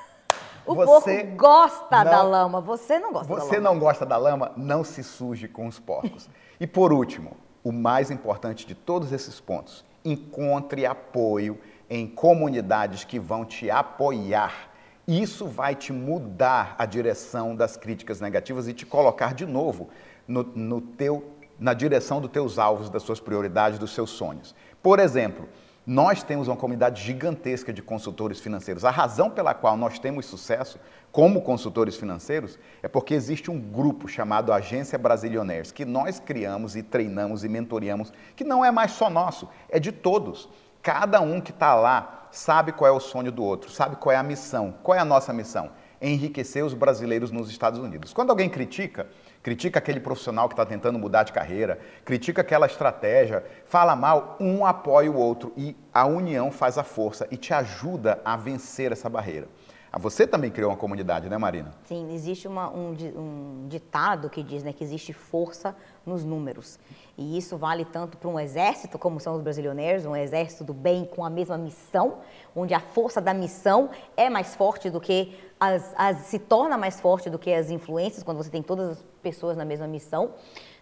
O 0.64 0.76
Você 0.76 1.24
porco 1.24 1.36
gosta 1.38 2.04
da 2.04 2.04
não- 2.04 2.30
lama, 2.30 2.62
você 2.62 3.00
não 3.00 3.12
gosta 3.12 3.28
da 3.36 3.42
Você 3.42 3.60
não 3.60 3.80
gosta 3.80 4.06
da 4.06 4.16
lama? 4.16 4.52
Não 4.56 4.84
se 4.84 5.04
suje 5.04 5.48
com 5.48 5.66
os 5.66 5.80
porcos. 5.80 6.30
E 6.60 6.68
por 6.68 6.94
último, 6.94 7.36
o 7.64 7.72
mais 7.72 8.12
importante 8.12 8.64
de 8.68 8.76
todos 8.76 9.12
esses 9.12 9.40
pontos, 9.40 9.84
encontre 10.06 10.86
apoio 10.86 11.60
em 11.90 12.06
comunidades 12.08 13.04
que 13.04 13.20
vão 13.20 13.44
te 13.44 13.72
apoiar. 13.72 14.70
Isso 15.12 15.46
vai 15.46 15.76
te 15.76 15.92
mudar 15.92 16.74
a 16.78 16.86
direção 16.86 17.54
das 17.54 17.76
críticas 17.76 18.22
negativas 18.22 18.70
e 18.70 18.74
te 18.74 18.86
colocar 18.86 19.34
de 19.34 19.46
novo 19.46 19.90
no, 20.26 20.42
no 20.42 20.80
teu, 20.80 21.36
na 21.60 21.74
direção 21.74 22.22
dos 22.22 22.32
teus 22.32 22.58
alvos, 22.58 22.90
das 22.90 23.04
suas 23.04 23.20
prioridades, 23.20 23.78
dos 23.78 23.94
seus 23.94 24.12
sonhos. 24.12 24.56
Por 24.82 25.00
exemplo, 25.00 25.50
nós 25.86 26.24
temos 26.24 26.48
uma 26.48 26.56
comunidade 26.56 27.04
gigantesca 27.04 27.74
de 27.74 27.82
consultores 27.82 28.40
financeiros. 28.40 28.86
A 28.86 28.90
razão 28.90 29.30
pela 29.30 29.54
qual 29.54 29.76
nós 29.76 30.00
temos 30.00 30.28
sucesso 30.28 30.80
como 31.12 31.42
consultores 31.42 31.98
financeiros 31.98 32.58
é 32.82 32.88
porque 32.88 33.14
existe 33.14 33.52
um 33.52 33.60
grupo 33.60 34.08
chamado 34.08 34.54
Agência 34.54 34.98
Brasilionaires, 34.98 35.74
que 35.74 35.84
nós 35.84 36.22
criamos 36.22 36.78
e 36.78 36.84
treinamos 36.84 37.44
e 37.44 37.50
mentoreamos, 37.50 38.14
que 38.34 38.46
não 38.46 38.64
é 38.64 38.72
mais 38.72 38.92
só 38.92 39.10
nosso, 39.10 39.50
é 39.68 39.78
de 39.78 39.92
todos. 39.92 40.48
Cada 40.82 41.22
um 41.22 41.40
que 41.40 41.52
está 41.52 41.76
lá 41.76 42.28
sabe 42.32 42.72
qual 42.72 42.88
é 42.88 42.92
o 42.92 43.00
sonho 43.00 43.32
do 43.32 43.44
outro, 43.44 43.70
sabe 43.70 43.98
qual 43.98 44.14
é 44.14 44.18
a 44.18 44.24
missão. 44.24 44.74
Qual 44.82 44.98
é 44.98 45.00
a 45.00 45.06
nossa 45.06 45.32
missão? 45.32 45.70
Enriquecer 46.02 46.66
os 46.66 46.74
brasileiros 46.74 47.30
nos 47.30 47.50
Estados 47.50 47.80
Unidos. 47.80 48.12
Quando 48.14 48.32
alguém 48.32 48.50
critica, 48.50 49.08
critica 49.44 49.78
aquele 49.78 50.00
profissional 50.00 50.48
que 50.48 50.54
está 50.54 50.66
tentando 50.66 50.98
mudar 50.98 51.22
de 51.24 51.34
carreira, 51.34 51.80
critica 52.04 52.42
aquela 52.42 52.66
estratégia, 52.66 53.46
fala 53.66 53.96
mal, 53.96 54.38
um 54.40 54.66
apoia 54.66 55.12
o 55.12 55.16
outro 55.16 55.54
e 55.56 55.76
a 55.94 56.06
união 56.06 56.50
faz 56.50 56.80
a 56.80 56.84
força 56.84 57.28
e 57.30 57.38
te 57.38 57.54
ajuda 57.54 58.20
a 58.26 58.36
vencer 58.36 58.92
essa 58.92 59.08
barreira. 59.08 59.48
Ah, 59.94 60.00
você 60.00 60.26
também 60.26 60.50
criou 60.50 60.72
uma 60.72 60.78
comunidade, 60.78 61.28
né, 61.28 61.38
Marina? 61.38 61.74
Sim, 61.84 62.14
existe 62.14 62.48
uma, 62.48 62.70
um, 62.72 62.96
um, 63.18 63.68
ditado 63.68 64.30
que 64.30 64.42
diz 64.42 64.64
né, 64.64 64.72
que 64.72 64.82
existe 64.82 65.12
força 65.12 65.76
nos 66.06 66.24
números. 66.24 66.80
E 67.18 67.38
isso 67.38 67.58
vale 67.58 67.84
tanto 67.84 68.18
para 68.18 68.30
um 68.30 68.40
exército, 68.40 68.98
como 68.98 69.20
são 69.20 69.36
os 69.36 69.42
brasileiros, 69.42 70.06
um 70.06 70.16
exército 70.16 70.64
do 70.64 70.74
bem 70.74 71.04
com 71.04 71.26
a 71.26 71.30
mesma 71.30 71.58
missão, 71.58 72.20
onde 72.56 72.74
a 72.74 72.80
força 72.80 73.20
da 73.20 73.34
missão 73.34 73.90
é 74.16 74.30
mais 74.30 74.56
forte 74.56 74.90
do 74.90 75.02
que 75.02 75.38
as, 75.60 75.94
as 75.98 76.18
se 76.20 76.40
torna 76.40 76.78
mais 76.78 77.02
forte 77.02 77.30
do 77.30 77.38
que 77.38 77.54
as 77.54 77.70
influências, 77.70 78.24
quando 78.24 78.38
você 78.38 78.50
tem 78.50 78.64
todas 78.64 78.92
as 78.92 79.06
pessoas 79.22 79.58
na 79.58 79.66
mesma 79.66 79.88
missão. 79.88 80.32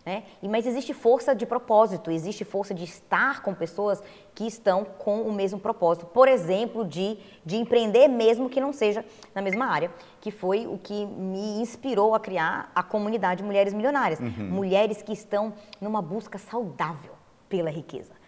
Né? 0.06 0.24
Mas 0.42 0.66
existe 0.66 0.94
força 0.94 1.36
de 1.36 1.46
propósito, 1.46 2.10
existe 2.10 2.46
força 2.46 2.74
de 2.74 2.84
estar 2.84 3.42
com 3.42 3.54
pessoas 3.54 4.02
que 4.34 4.48
estão 4.48 4.86
com 4.86 5.22
o 5.24 5.32
mesmo 5.32 5.60
propósito. 5.60 6.06
Por 6.06 6.28
exemplo, 6.28 6.86
de, 6.86 7.18
de 7.46 7.58
empreender 7.58 8.08
mesmo 8.08 8.50
que 8.50 8.62
não 8.62 8.72
seja 8.72 9.04
na 9.36 9.42
mesma 9.42 9.66
área, 9.66 9.92
que 10.22 10.32
foi 10.32 10.66
o 10.66 10.78
que 10.78 11.06
me 11.06 11.62
inspirou 11.62 12.16
a 12.16 12.20
criar 12.20 12.72
a 12.74 12.82
comunidade 12.82 13.44
Mulheres 13.44 13.74
Milionárias. 13.74 14.20
Uhum. 14.20 14.50
Mulheres 14.50 15.02
que 15.02 15.12
estão 15.12 15.54
numa 15.82 16.02
busca 16.02 16.38
saudável 16.38 17.14
pela 17.50 17.70
riqueza 17.70 18.20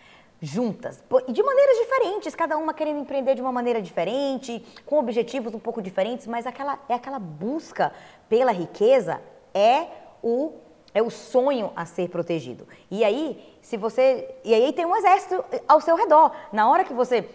juntas, 0.43 1.03
de 1.29 1.43
maneiras 1.43 1.77
diferentes, 1.77 2.33
cada 2.33 2.57
uma 2.57 2.73
querendo 2.73 2.99
empreender 2.99 3.35
de 3.35 3.41
uma 3.43 3.51
maneira 3.51 3.79
diferente, 3.79 4.65
com 4.87 4.97
objetivos 4.97 5.53
um 5.53 5.59
pouco 5.59 5.83
diferentes, 5.83 6.25
mas 6.25 6.47
aquela 6.47 6.79
é 6.89 6.95
aquela 6.95 7.19
busca 7.19 7.93
pela 8.27 8.51
riqueza 8.51 9.21
é 9.53 9.85
o 10.23 10.53
é 10.93 11.01
o 11.01 11.09
sonho 11.09 11.71
a 11.75 11.85
ser 11.85 12.09
protegido. 12.09 12.67
E 12.89 13.03
aí, 13.03 13.57
se 13.61 13.77
você. 13.77 14.33
E 14.43 14.53
aí 14.53 14.73
tem 14.73 14.85
um 14.85 14.95
exército 14.95 15.43
ao 15.67 15.79
seu 15.81 15.95
redor. 15.95 16.31
Na 16.51 16.69
hora 16.69 16.83
que 16.83 16.93
você. 16.93 17.27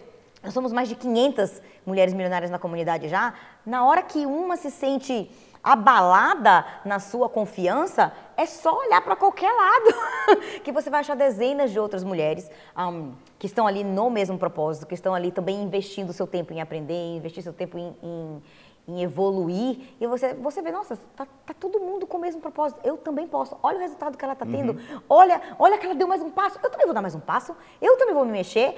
Nós 0.43 0.53
somos 0.53 0.71
mais 0.71 0.87
de 0.87 0.95
500 0.95 1.61
mulheres 1.85 2.13
milionárias 2.13 2.51
na 2.51 2.59
comunidade 2.59 3.09
já. 3.09 3.33
Na 3.65 3.85
hora 3.85 4.03
que 4.03 4.25
uma 4.25 4.55
se 4.55 4.69
sente 4.69 5.29
abalada 5.63 6.65
na 6.85 6.99
sua 6.99 7.27
confiança, 7.27 8.13
é 8.37 8.45
só 8.45 8.77
olhar 8.77 9.01
para 9.01 9.17
qualquer 9.17 9.51
lado, 9.51 10.41
que 10.63 10.71
você 10.71 10.89
vai 10.89 11.01
achar 11.01 11.15
dezenas 11.15 11.71
de 11.71 11.79
outras 11.79 12.03
mulheres 12.05 12.49
um, 12.77 13.11
que 13.37 13.47
estão 13.47 13.67
ali 13.67 13.83
no 13.83 14.09
mesmo 14.09 14.37
propósito, 14.37 14.85
que 14.85 14.93
estão 14.93 15.13
ali 15.13 15.29
também 15.31 15.61
investindo 15.61 16.13
seu 16.13 16.25
tempo 16.25 16.53
em 16.53 16.61
aprender, 16.61 17.17
investir 17.17 17.43
seu 17.43 17.51
tempo 17.51 17.77
em, 17.77 17.93
em 18.01 18.41
em 18.87 19.01
evoluir, 19.01 19.79
e 19.99 20.07
você, 20.07 20.33
você 20.33 20.61
vê, 20.61 20.71
nossa, 20.71 20.97
tá, 21.13 21.27
tá, 21.45 21.53
todo 21.53 21.77
mundo 21.77 22.07
com 22.07 22.17
o 22.17 22.21
mesmo 22.21 22.39
propósito, 22.39 22.79
eu 22.85 22.95
também 22.95 23.27
posso, 23.27 23.57
olha 23.61 23.77
o 23.77 23.81
resultado 23.81 24.17
que 24.17 24.23
ela 24.23 24.33
está 24.33 24.45
tendo, 24.45 24.73
uhum. 24.73 25.01
olha, 25.09 25.41
olha 25.59 25.77
que 25.77 25.85
ela 25.85 25.93
deu 25.93 26.07
mais 26.07 26.21
um 26.21 26.29
passo, 26.29 26.57
eu 26.63 26.69
também 26.69 26.85
vou 26.85 26.95
dar 26.95 27.01
mais 27.01 27.13
um 27.13 27.19
passo, 27.19 27.53
eu 27.81 27.97
também 27.97 28.13
vou 28.13 28.23
me 28.23 28.31
mexer 28.31 28.75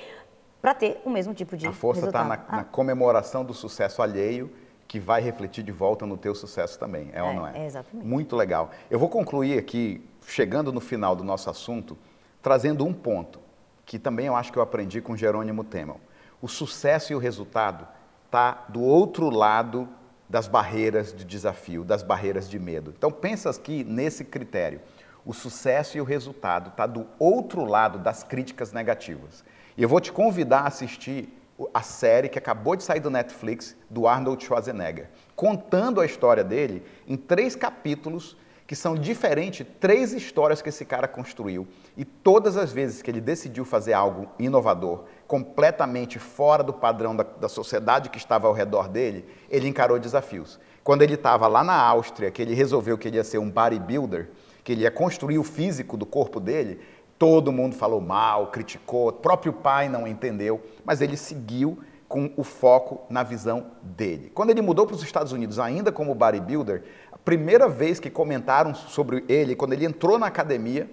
para 0.60 0.74
ter 0.74 1.00
o 1.06 1.12
mesmo 1.12 1.34
tipo 1.36 1.56
de 1.56 1.68
A 1.68 1.72
força 1.72 2.08
está 2.08 2.24
na, 2.24 2.34
ah. 2.48 2.56
na, 2.58 2.64
comemoração 2.64 3.46
do 3.46 3.54
sucesso 3.54 4.02
alheio, 4.02 4.52
que 4.88 5.00
vai 5.00 5.22
refletir 5.22 5.64
de 5.64 5.72
volta 5.72 6.08
no 6.08 6.18
teu 6.18 6.34
sucesso 6.34 6.80
também, 6.80 7.12
é, 7.14 7.20
é 7.20 7.24
ou 7.24 7.32
não 7.32 7.48
é? 7.48 7.60
é? 7.60 7.66
Exatamente. 7.68 8.08
Muito 8.08 8.36
legal. 8.36 8.72
Eu 8.90 8.98
vou 8.98 9.10
concluir 9.10 9.60
aqui, 9.60 10.04
chegando 10.26 10.74
no 10.74 10.82
final 10.82 11.16
do 11.16 11.24
nosso 11.24 11.52
assunto, 11.52 11.96
trazendo 12.42 12.84
um 12.84 12.94
ponto, 12.94 13.40
que 13.86 14.00
também 14.00 14.26
eu 14.26 14.36
acho 14.36 14.52
que 14.52 14.58
eu 14.58 14.64
aprendi 14.64 15.02
com 15.02 15.16
Jerônimo 15.16 15.64
Temel. 15.64 16.02
O 16.42 16.48
sucesso 16.48 17.14
e 17.14 17.16
o 17.16 17.20
resultado 17.20 17.88
está 18.26 18.66
do 18.70 18.82
outro 18.82 19.30
lado 19.30 19.88
das 20.30 20.48
barreiras 20.48 21.12
de 21.12 21.26
desafio, 21.26 21.84
das 21.84 22.04
barreiras 22.04 22.48
de 22.48 22.60
medo. 22.60 22.94
Então 22.96 23.12
pensa 23.12 23.50
aqui 23.50 23.84
nesse 23.84 24.24
critério. 24.24 24.80
O 25.26 25.34
sucesso 25.34 25.98
e 25.98 26.02
o 26.02 26.04
resultado 26.04 26.70
está 26.70 26.86
do 26.86 27.08
outro 27.18 27.66
lado 27.66 27.98
das 27.98 28.24
críticas 28.24 28.72
negativas. 28.72 29.44
E 29.76 29.82
eu 29.82 29.90
vou 29.90 30.00
te 30.00 30.12
convidar 30.12 30.62
a 30.62 30.68
assistir 30.68 31.36
a 31.74 31.82
série 31.82 32.30
que 32.30 32.38
acabou 32.38 32.76
de 32.76 32.84
sair 32.84 33.00
do 33.00 33.10
Netflix 33.10 33.76
do 33.90 34.08
Arnold 34.08 34.44
Schwarzenegger, 34.44 35.10
contando 35.36 36.00
a 36.00 36.06
história 36.06 36.44
dele 36.44 36.84
em 37.08 37.18
três 37.18 37.56
capítulos 37.56 38.38
que 38.70 38.76
são 38.76 38.94
diferentes, 38.94 39.66
três 39.80 40.14
histórias 40.14 40.62
que 40.62 40.70
esse 40.70 40.86
cara 40.86 41.08
construiu. 41.08 41.68
E 41.98 42.06
todas 42.06 42.56
as 42.56 42.72
vezes 42.72 43.02
que 43.02 43.10
ele 43.10 43.20
decidiu 43.20 43.66
fazer 43.66 43.94
algo 43.94 44.30
inovador, 44.38 45.06
completamente 45.28 46.20
fora 46.20 46.62
do 46.62 46.72
padrão 46.72 47.16
da, 47.16 47.24
da 47.24 47.50
sociedade 47.50 48.12
que 48.12 48.20
estava 48.20 48.48
ao 48.48 48.54
redor 48.54 48.88
dele, 48.88 49.26
ele 49.50 49.68
encarou 49.68 49.98
desafios. 49.98 50.60
Quando 50.84 51.02
ele 51.02 51.16
estava 51.16 51.48
lá 51.48 51.64
na 51.64 51.74
Áustria, 51.74 52.30
que 52.30 52.44
ele 52.44 52.54
resolveu 52.54 52.96
que 52.96 53.08
ele 53.08 53.18
ia 53.18 53.24
ser 53.24 53.40
um 53.40 53.50
bodybuilder, 53.50 54.30
que 54.64 54.74
ele 54.74 54.82
ia 54.84 54.92
construir 54.92 55.40
o 55.40 55.44
físico 55.44 55.98
do 55.98 56.06
corpo 56.06 56.40
dele, 56.40 56.80
todo 57.18 57.52
mundo 57.52 57.74
falou 57.74 58.00
mal, 58.00 58.52
criticou, 58.52 59.08
o 59.08 59.14
próprio 59.14 59.52
pai 59.52 59.90
não 59.90 60.08
entendeu, 60.08 60.62
mas 60.86 61.02
ele 61.02 61.18
seguiu 61.18 61.80
com 62.10 62.32
o 62.36 62.44
foco 62.44 63.06
na 63.08 63.22
visão 63.22 63.68
dele. 63.84 64.32
Quando 64.34 64.50
ele 64.50 64.64
mudou 64.64 64.88
para 64.88 64.96
os 64.96 65.04
Estados 65.04 65.32
Unidos, 65.32 65.60
ainda 65.60 65.92
como 65.92 66.16
bodybuilder, 66.16 66.84
primeira 67.24 67.68
vez 67.68 68.00
que 68.00 68.10
comentaram 68.10 68.74
sobre 68.74 69.24
ele, 69.28 69.56
quando 69.56 69.74
ele 69.74 69.86
entrou 69.86 70.18
na 70.18 70.28
academia, 70.28 70.90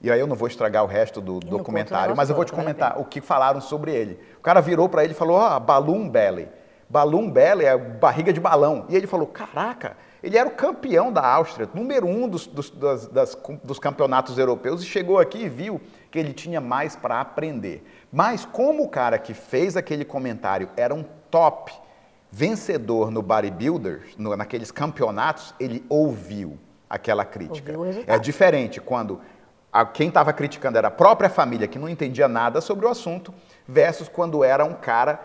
e 0.00 0.10
aí 0.10 0.18
eu 0.18 0.26
não 0.26 0.34
vou 0.34 0.48
estragar 0.48 0.82
o 0.82 0.86
resto 0.86 1.20
do 1.20 1.38
documentário, 1.38 2.16
mas 2.16 2.28
eu 2.28 2.34
vou 2.34 2.44
te 2.44 2.52
comentar 2.52 2.98
o 2.98 3.04
que 3.04 3.20
falaram 3.20 3.60
sobre 3.60 3.94
ele. 3.94 4.18
O 4.38 4.42
cara 4.42 4.60
virou 4.60 4.88
para 4.88 5.04
ele 5.04 5.12
e 5.12 5.16
falou: 5.16 5.38
"Ah, 5.38 5.60
balloon 5.60 6.08
belly". 6.08 6.48
Balloon 6.90 7.30
belly 7.30 7.64
é 7.64 7.76
barriga 7.76 8.32
de 8.32 8.40
balão. 8.40 8.84
E 8.88 8.96
ele 8.96 9.06
falou: 9.06 9.28
"Caraca, 9.28 9.96
ele 10.22 10.36
era 10.36 10.48
o 10.48 10.52
campeão 10.52 11.12
da 11.12 11.24
Áustria, 11.24 11.68
número 11.72 12.06
um 12.06 12.28
dos, 12.28 12.46
dos, 12.48 12.70
das, 12.70 13.06
das, 13.06 13.38
dos 13.62 13.78
campeonatos 13.78 14.38
europeus, 14.38 14.82
e 14.82 14.86
chegou 14.86 15.18
aqui 15.18 15.44
e 15.44 15.48
viu 15.48 15.80
que 16.10 16.18
ele 16.18 16.32
tinha 16.32 16.60
mais 16.60 16.96
para 16.96 17.20
aprender. 17.20 17.84
Mas 18.12 18.44
como 18.44 18.82
o 18.82 18.88
cara 18.88 19.18
que 19.18 19.34
fez 19.34 19.76
aquele 19.76 20.04
comentário 20.04 20.68
era 20.76 20.94
um 20.94 21.04
top 21.30 21.72
vencedor 22.32 23.10
no 23.10 23.20
bodybuilder, 23.20 24.06
no, 24.16 24.34
naqueles 24.34 24.70
campeonatos, 24.70 25.54
ele 25.60 25.84
ouviu 25.86 26.58
aquela 26.88 27.26
crítica. 27.26 27.76
Ouviu 27.76 28.04
é 28.06 28.18
diferente 28.18 28.80
quando 28.80 29.20
a, 29.70 29.84
quem 29.84 30.08
estava 30.08 30.32
criticando 30.32 30.78
era 30.78 30.88
a 30.88 30.90
própria 30.90 31.28
família, 31.28 31.68
que 31.68 31.78
não 31.78 31.88
entendia 31.88 32.26
nada 32.26 32.62
sobre 32.62 32.86
o 32.86 32.88
assunto, 32.88 33.34
versus 33.68 34.08
quando 34.08 34.42
era 34.42 34.64
um 34.64 34.72
cara, 34.72 35.20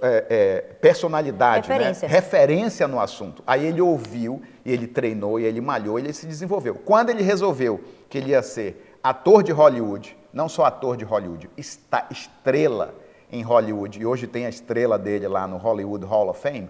é, 0.00 0.26
é, 0.30 0.60
personalidade, 0.80 1.68
né? 1.68 1.74
referência. 1.74 2.08
Né? 2.08 2.14
referência 2.14 2.88
no 2.88 2.98
assunto. 2.98 3.44
Aí 3.46 3.66
ele 3.66 3.82
ouviu, 3.82 4.40
e 4.64 4.72
ele 4.72 4.86
treinou, 4.86 5.38
e 5.38 5.44
ele 5.44 5.60
malhou, 5.60 5.98
e 5.98 6.02
ele 6.02 6.12
se 6.14 6.26
desenvolveu. 6.26 6.76
Quando 6.76 7.10
ele 7.10 7.22
resolveu 7.22 7.84
que 8.08 8.16
ele 8.16 8.30
ia 8.30 8.42
ser 8.42 8.98
ator 9.02 9.42
de 9.42 9.52
Hollywood, 9.52 10.16
não 10.32 10.48
só 10.48 10.64
ator 10.64 10.96
de 10.96 11.04
Hollywood, 11.04 11.50
está, 11.58 12.06
estrela 12.10 12.94
em 13.30 13.42
Hollywood 13.42 14.00
e 14.00 14.06
hoje 14.06 14.26
tem 14.26 14.46
a 14.46 14.48
estrela 14.48 14.98
dele 14.98 15.28
lá 15.28 15.46
no 15.46 15.56
Hollywood 15.56 16.04
Hall 16.04 16.28
of 16.28 16.40
Fame, 16.40 16.68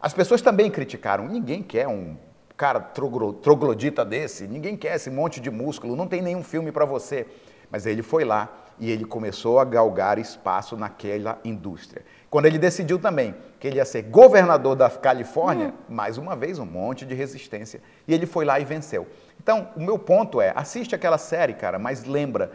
as 0.00 0.14
pessoas 0.14 0.40
também 0.40 0.70
criticaram. 0.70 1.28
Ninguém 1.28 1.62
quer 1.62 1.86
um 1.86 2.16
cara 2.56 2.80
troglodita 2.80 4.04
desse, 4.04 4.46
ninguém 4.46 4.76
quer 4.76 4.96
esse 4.96 5.10
monte 5.10 5.40
de 5.40 5.50
músculo, 5.50 5.96
não 5.96 6.06
tem 6.06 6.22
nenhum 6.22 6.42
filme 6.42 6.72
para 6.72 6.84
você. 6.84 7.26
Mas 7.70 7.86
ele 7.86 8.02
foi 8.02 8.24
lá 8.24 8.48
e 8.78 8.90
ele 8.90 9.04
começou 9.04 9.60
a 9.60 9.64
galgar 9.64 10.18
espaço 10.18 10.76
naquela 10.76 11.38
indústria. 11.44 12.02
Quando 12.28 12.46
ele 12.46 12.58
decidiu 12.58 12.98
também 12.98 13.34
que 13.58 13.66
ele 13.66 13.76
ia 13.76 13.84
ser 13.84 14.02
governador 14.02 14.74
da 14.74 14.88
Califórnia, 14.88 15.68
hum. 15.68 15.94
mais 15.94 16.16
uma 16.16 16.34
vez 16.34 16.58
um 16.58 16.64
monte 16.64 17.04
de 17.04 17.14
resistência, 17.14 17.80
e 18.08 18.14
ele 18.14 18.24
foi 18.26 18.44
lá 18.44 18.58
e 18.58 18.64
venceu. 18.64 19.06
Então, 19.38 19.68
o 19.76 19.80
meu 19.80 19.98
ponto 19.98 20.40
é, 20.40 20.52
assiste 20.56 20.94
aquela 20.94 21.18
série, 21.18 21.54
cara, 21.54 21.78
mas 21.78 22.04
lembra, 22.04 22.52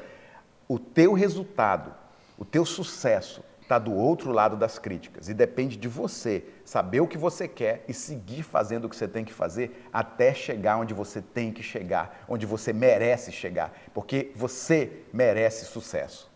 o 0.68 0.80
teu 0.80 1.14
resultado 1.14 1.94
o 2.38 2.46
teu 2.46 2.66
sucesso 2.66 3.44
está 3.62 3.80
do 3.80 3.94
outro 3.94 4.32
lado 4.32 4.56
das 4.56 4.78
críticas 4.78 5.28
e 5.28 5.34
depende 5.34 5.76
de 5.76 5.88
você 5.88 6.44
saber 6.64 7.02
o 7.02 7.08
que 7.08 7.18
você 7.18 7.48
quer 7.48 7.84
e 7.88 7.94
seguir 7.94 8.44
fazendo 8.44 8.86
o 8.86 8.90
que 8.90 8.96
você 8.96 9.08
tem 9.08 9.26
que 9.26 9.34
fazer 9.34 9.88
até 9.92 10.34
chegar 10.34 10.78
onde 10.78 10.94
você 10.94 11.22
tem 11.22 11.52
que 11.52 11.64
chegar, 11.64 12.24
onde 12.28 12.46
você 12.46 12.72
merece 12.72 13.32
chegar, 13.32 13.74
porque 13.94 14.32
você 14.36 15.04
merece 15.12 15.66
sucesso. 15.66 16.32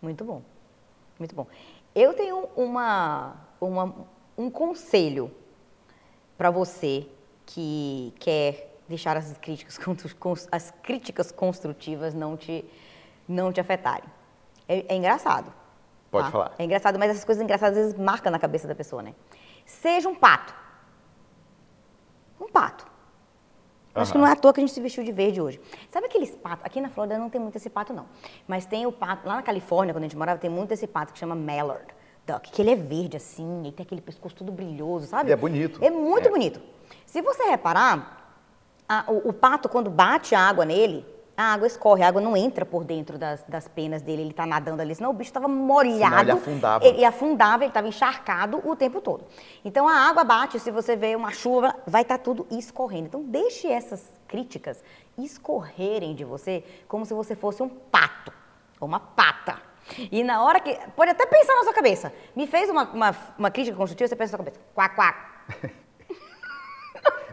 Muito 0.00 0.24
bom, 0.24 0.42
muito 1.18 1.34
bom. 1.34 1.46
Eu 1.94 2.12
tenho 2.12 2.48
uma, 2.54 3.36
uma 3.58 4.06
um 4.36 4.50
conselho 4.50 5.32
para 6.36 6.50
você 6.50 7.08
que 7.44 8.14
quer 8.20 8.78
deixar 8.86 9.16
as 9.16 9.36
críticas, 9.38 9.78
as 10.52 10.70
críticas 10.82 11.32
construtivas 11.32 12.14
não 12.14 12.36
te, 12.36 12.64
não 13.26 13.52
te 13.52 13.60
afetarem. 13.60 14.17
É, 14.68 14.94
é 14.94 14.96
engraçado. 14.96 15.52
Pode 16.10 16.26
tá? 16.26 16.32
falar. 16.32 16.52
É 16.58 16.64
engraçado, 16.64 16.98
mas 16.98 17.10
essas 17.10 17.24
coisas 17.24 17.42
engraçadas 17.42 17.76
às 17.76 17.84
vezes 17.84 17.98
marcam 17.98 18.30
na 18.30 18.38
cabeça 18.38 18.68
da 18.68 18.74
pessoa, 18.74 19.02
né? 19.02 19.14
Seja 19.64 20.08
um 20.08 20.14
pato. 20.14 20.54
Um 22.40 22.48
pato. 22.48 22.86
Uhum. 23.94 24.02
Acho 24.02 24.12
que 24.12 24.18
não 24.18 24.26
é 24.26 24.32
à 24.32 24.36
toa 24.36 24.52
que 24.52 24.60
a 24.60 24.62
gente 24.62 24.72
se 24.72 24.80
vestiu 24.80 25.02
de 25.02 25.12
verde 25.12 25.40
hoje. 25.40 25.60
Sabe 25.90 26.06
aqueles 26.06 26.30
patos? 26.30 26.64
Aqui 26.64 26.80
na 26.80 26.88
Flórida 26.88 27.18
não 27.18 27.28
tem 27.28 27.40
muito 27.40 27.56
esse 27.56 27.68
pato, 27.68 27.92
não. 27.92 28.06
Mas 28.46 28.64
tem 28.64 28.86
o 28.86 28.92
pato. 28.92 29.26
Lá 29.26 29.36
na 29.36 29.42
Califórnia, 29.42 29.92
quando 29.92 30.04
a 30.04 30.06
gente 30.06 30.16
morava, 30.16 30.38
tem 30.38 30.50
muito 30.50 30.72
esse 30.72 30.86
pato 30.86 31.12
que 31.12 31.18
chama 31.18 31.34
Mallard 31.34 31.86
Duck, 32.26 32.50
que 32.50 32.60
ele 32.60 32.70
é 32.70 32.76
verde 32.76 33.16
assim, 33.16 33.62
e 33.66 33.72
tem 33.72 33.84
aquele 33.84 34.02
pescoço 34.02 34.36
todo 34.36 34.52
brilhoso, 34.52 35.06
sabe? 35.06 35.28
Ele 35.28 35.32
é 35.32 35.36
bonito. 35.36 35.82
É 35.82 35.90
muito 35.90 36.28
é. 36.28 36.30
bonito. 36.30 36.60
Se 37.06 37.22
você 37.22 37.44
reparar, 37.44 38.36
a, 38.88 39.04
o, 39.08 39.30
o 39.30 39.32
pato, 39.32 39.68
quando 39.68 39.90
bate 39.90 40.34
água 40.34 40.64
nele, 40.64 41.06
a 41.38 41.52
água 41.52 41.68
escorre, 41.68 42.02
a 42.02 42.08
água 42.08 42.20
não 42.20 42.36
entra 42.36 42.66
por 42.66 42.82
dentro 42.82 43.16
das, 43.16 43.44
das 43.44 43.68
penas 43.68 44.02
dele, 44.02 44.22
ele 44.22 44.30
está 44.32 44.44
nadando 44.44 44.82
ali, 44.82 44.92
senão 44.92 45.10
o 45.10 45.12
bicho 45.12 45.30
estava 45.30 45.46
molhado. 45.46 46.16
Senão 46.16 46.20
ele 46.20 46.32
afundava. 46.32 46.84
Ele 46.84 47.04
afundava, 47.04 47.62
ele 47.62 47.70
estava 47.70 47.86
encharcado 47.86 48.60
o 48.68 48.74
tempo 48.74 49.00
todo. 49.00 49.24
Então 49.64 49.86
a 49.86 50.08
água 50.08 50.24
bate, 50.24 50.58
se 50.58 50.72
você 50.72 50.96
vê 50.96 51.14
uma 51.14 51.30
chuva, 51.30 51.76
vai 51.86 52.02
estar 52.02 52.18
tá 52.18 52.24
tudo 52.24 52.44
escorrendo. 52.50 53.06
Então 53.06 53.22
deixe 53.22 53.68
essas 53.68 54.04
críticas 54.26 54.82
escorrerem 55.16 56.12
de 56.12 56.24
você 56.24 56.64
como 56.88 57.06
se 57.06 57.14
você 57.14 57.36
fosse 57.36 57.62
um 57.62 57.68
pato 57.68 58.32
ou 58.80 58.88
uma 58.88 58.98
pata. 58.98 59.62
E 60.10 60.24
na 60.24 60.42
hora 60.42 60.58
que. 60.58 60.76
Pode 60.96 61.12
até 61.12 61.24
pensar 61.24 61.54
na 61.54 61.62
sua 61.62 61.72
cabeça. 61.72 62.12
Me 62.34 62.48
fez 62.48 62.68
uma, 62.68 62.82
uma, 62.90 63.16
uma 63.38 63.50
crítica 63.50 63.76
construtiva, 63.76 64.08
você 64.08 64.16
pensa 64.16 64.36
na 64.36 64.42
sua 64.42 64.44
cabeça. 64.44 64.60
Quac, 64.74 64.96
quac. 64.96 65.78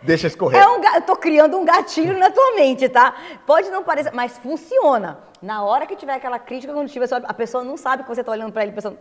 Deixa 0.05 0.27
escorrer. 0.27 0.61
É 0.61 0.67
um, 0.67 0.81
eu 0.83 1.01
tô 1.01 1.15
criando 1.15 1.57
um 1.57 1.65
gatilho 1.65 2.17
na 2.17 2.29
tua 2.29 2.55
mente, 2.55 2.87
tá? 2.87 3.13
Pode 3.45 3.69
não 3.69 3.83
parecer, 3.83 4.13
mas 4.13 4.37
funciona. 4.37 5.19
Na 5.41 5.63
hora 5.63 5.85
que 5.85 5.95
tiver 5.95 6.13
aquela 6.13 6.39
crítica 6.39 6.73
construtiva, 6.73 7.23
a 7.27 7.33
pessoa 7.33 7.63
não 7.63 7.77
sabe 7.77 8.03
que 8.03 8.09
você 8.09 8.23
tá 8.23 8.31
olhando 8.31 8.53
para 8.53 8.63
ele 8.63 8.71
pensando 8.71 8.97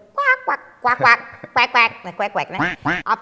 né? 2.51 2.59
Né? 2.59 2.77
A. 3.05 3.17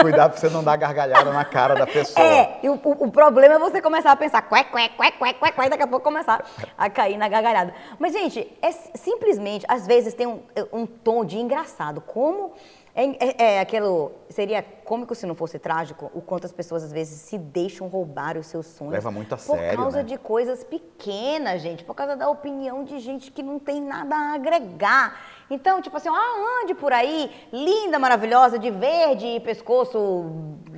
Cuidado 0.00 0.32
pra 0.32 0.40
você 0.40 0.50
não 0.50 0.62
dar 0.62 0.76
gargalhada 0.76 1.32
na 1.32 1.44
cara 1.44 1.74
da 1.74 1.86
pessoa. 1.86 2.24
É, 2.24 2.58
e 2.62 2.68
o, 2.68 2.74
o, 2.74 3.10
problema 3.10 3.54
é 3.54 3.58
você 3.58 3.80
começar 3.80 4.12
a 4.12 4.16
pensar 4.16 4.42
quac, 4.42 4.70
quac, 4.70 4.94
quac, 4.96 5.18
quac, 5.18 5.38
quac, 5.38 5.56
quac, 5.56 5.70
daqui 5.70 5.82
a 5.82 5.86
pouco 5.86 6.04
começar 6.04 6.44
a 6.76 6.90
cair 6.90 7.16
na 7.16 7.28
gargalhada. 7.28 7.74
Mas, 7.98 8.12
gente, 8.12 8.46
é 8.60 8.70
simplesmente, 8.70 9.64
às 9.66 9.86
vezes 9.86 10.12
tem 10.14 10.26
um, 10.26 10.42
um 10.72 10.86
tom 10.86 11.24
de 11.24 11.38
engraçado. 11.38 12.00
Como 12.00 12.52
é, 12.94 13.04
é, 13.04 13.54
é, 13.56 13.60
aquilo. 13.60 14.12
Seria 14.30 14.62
cômico 14.62 15.14
se 15.14 15.26
não 15.26 15.34
fosse 15.34 15.58
trágico 15.58 16.10
o 16.14 16.20
quanto 16.20 16.44
as 16.44 16.52
pessoas 16.52 16.84
às 16.84 16.92
vezes 16.92 17.20
se 17.20 17.36
deixam 17.36 17.88
roubar 17.88 18.36
os 18.38 18.46
seus 18.46 18.66
sonhos. 18.66 18.92
Leva 18.92 19.10
muito 19.10 19.34
a 19.34 19.38
sério. 19.38 19.70
Por 19.70 19.82
causa 19.82 19.98
né? 19.98 20.04
de 20.04 20.16
coisas 20.16 20.62
pequenas, 20.62 21.60
gente. 21.60 21.82
Por 21.82 21.94
causa 21.94 22.16
da 22.16 22.28
opinião 22.28 22.84
de 22.84 23.00
gente 23.00 23.32
que 23.32 23.42
não 23.42 23.58
tem 23.58 23.80
nada 23.80 24.14
a 24.14 24.34
agregar. 24.34 25.20
Então, 25.50 25.82
tipo 25.82 25.96
assim, 25.96 26.08
ah, 26.08 26.62
ande 26.62 26.74
por 26.74 26.92
aí, 26.92 27.30
linda, 27.52 27.98
maravilhosa, 27.98 28.58
de 28.58 28.70
verde, 28.70 29.40
pescoço 29.40 30.30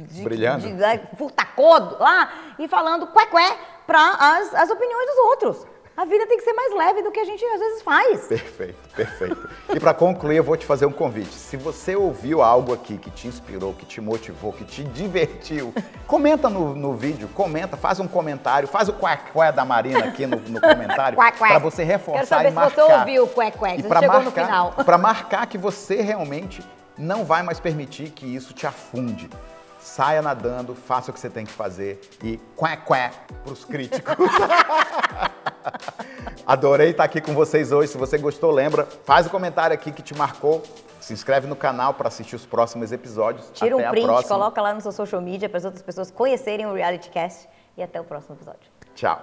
de, 0.09 0.23
brilhando, 0.23 0.63
de, 0.63 0.73
de, 0.73 0.99
de 0.99 1.17
furtacodo 1.17 1.99
lá, 1.99 2.33
e 2.59 2.67
falando 2.67 3.07
cué-cué 3.09 3.59
para 3.87 4.01
as, 4.19 4.55
as 4.55 4.71
opiniões 4.71 5.07
dos 5.07 5.19
outros. 5.19 5.67
A 5.97 6.05
vida 6.05 6.27
tem 6.27 6.37
que 6.37 6.45
ser 6.45 6.53
mais 6.53 6.75
leve 6.75 7.03
do 7.03 7.11
que 7.11 7.19
a 7.19 7.25
gente 7.25 7.43
às 7.43 7.59
vezes 7.59 7.83
faz. 7.83 8.27
Perfeito, 8.27 8.95
perfeito. 8.95 9.49
e 9.75 9.81
para 9.81 9.95
concluir, 9.95 10.37
eu 10.37 10.45
vou 10.45 10.55
te 10.55 10.67
fazer 10.67 10.85
um 10.85 10.93
convite. 10.93 11.33
Se 11.33 11.57
você 11.57 11.97
ouviu 11.97 12.43
algo 12.43 12.75
aqui 12.75 12.99
que 12.99 13.11
te 13.11 13.27
inspirou, 13.27 13.73
que 13.73 13.87
te 13.87 13.99
motivou, 13.99 14.53
que 14.53 14.63
te 14.63 14.85
divertiu, 14.93 15.73
comenta 16.07 16.51
no, 16.51 16.75
no 16.75 16.93
vídeo, 16.93 17.29
comenta, 17.29 17.79
faz 17.79 17.99
um 17.99 18.07
comentário, 18.07 18.69
faz 18.69 18.91
o 18.91 18.93
quack 18.93 19.33
da 19.55 19.65
Marina 19.65 20.05
aqui 20.05 20.27
no, 20.27 20.37
no 20.37 20.61
comentário 20.61 21.17
para 21.17 21.59
você 21.59 21.83
reforçar 21.83 22.19
Quero 22.19 22.27
saber 22.27 22.49
e 22.49 22.53
marcar. 22.53 22.71
se 22.71 22.77
você 22.77 22.93
ouviu 22.93 23.25
o 23.25 23.29
quack, 23.29 23.57
e 23.57 23.83
chegou 23.83 23.89
marcar, 23.89 24.23
no 24.23 24.31
final. 24.31 24.73
Para 24.85 24.99
marcar 24.99 25.47
que 25.47 25.57
você 25.57 26.03
realmente 26.03 26.63
não 26.99 27.25
vai 27.25 27.43
mais 27.43 27.59
permitir 27.59 28.11
que 28.11 28.27
isso 28.27 28.53
te 28.53 28.67
afunde 28.67 29.31
saia 29.79 30.21
nadando, 30.21 30.75
faça 30.75 31.11
o 31.11 31.15
que 31.15 31.21
você 31.21 31.31
tem 31.31 31.47
que 31.47 31.53
fazer 31.53 32.01
e 32.23 32.39
quá 32.57 32.77
quá 32.77 33.11
para 33.45 33.53
os 33.53 33.65
críticos. 33.65 34.15
Adorei 36.47 36.91
estar 36.91 37.05
aqui 37.05 37.21
com 37.21 37.35
vocês 37.35 37.73
hoje. 37.73 37.93
Se 37.93 37.99
você 37.99 38.19
gostou, 38.19 38.51
lembra, 38.51 38.87
faz 39.05 39.27
o 39.27 39.29
um 39.29 39.33
comentário 39.33 39.75
aqui 39.75 39.91
que 39.93 40.03
te 40.03 40.15
marcou. 40.15 40.63
Se 41.01 41.13
inscreve 41.13 41.47
no 41.47 41.55
canal 41.55 41.95
para 41.95 42.09
assistir 42.09 42.35
os 42.35 42.45
próximos 42.45 42.91
episódios. 42.91 43.51
Tira 43.53 43.75
até 43.75 43.89
um 43.89 43.91
print, 43.91 44.29
coloca 44.29 44.61
lá 44.61 44.75
no 44.75 44.81
seu 44.81 44.93
social 44.93 45.21
media 45.21 45.49
para 45.49 45.59
as 45.59 45.65
outras 45.65 45.83
pessoas 45.83 46.11
conhecerem 46.11 46.67
o 46.67 46.75
Reality 46.75 47.11
Cast. 47.11 47.49
E 47.77 47.83
até 47.83 48.01
o 48.01 48.05
próximo 48.05 48.37
episódio. 48.37 48.71
Tchau. 48.95 49.21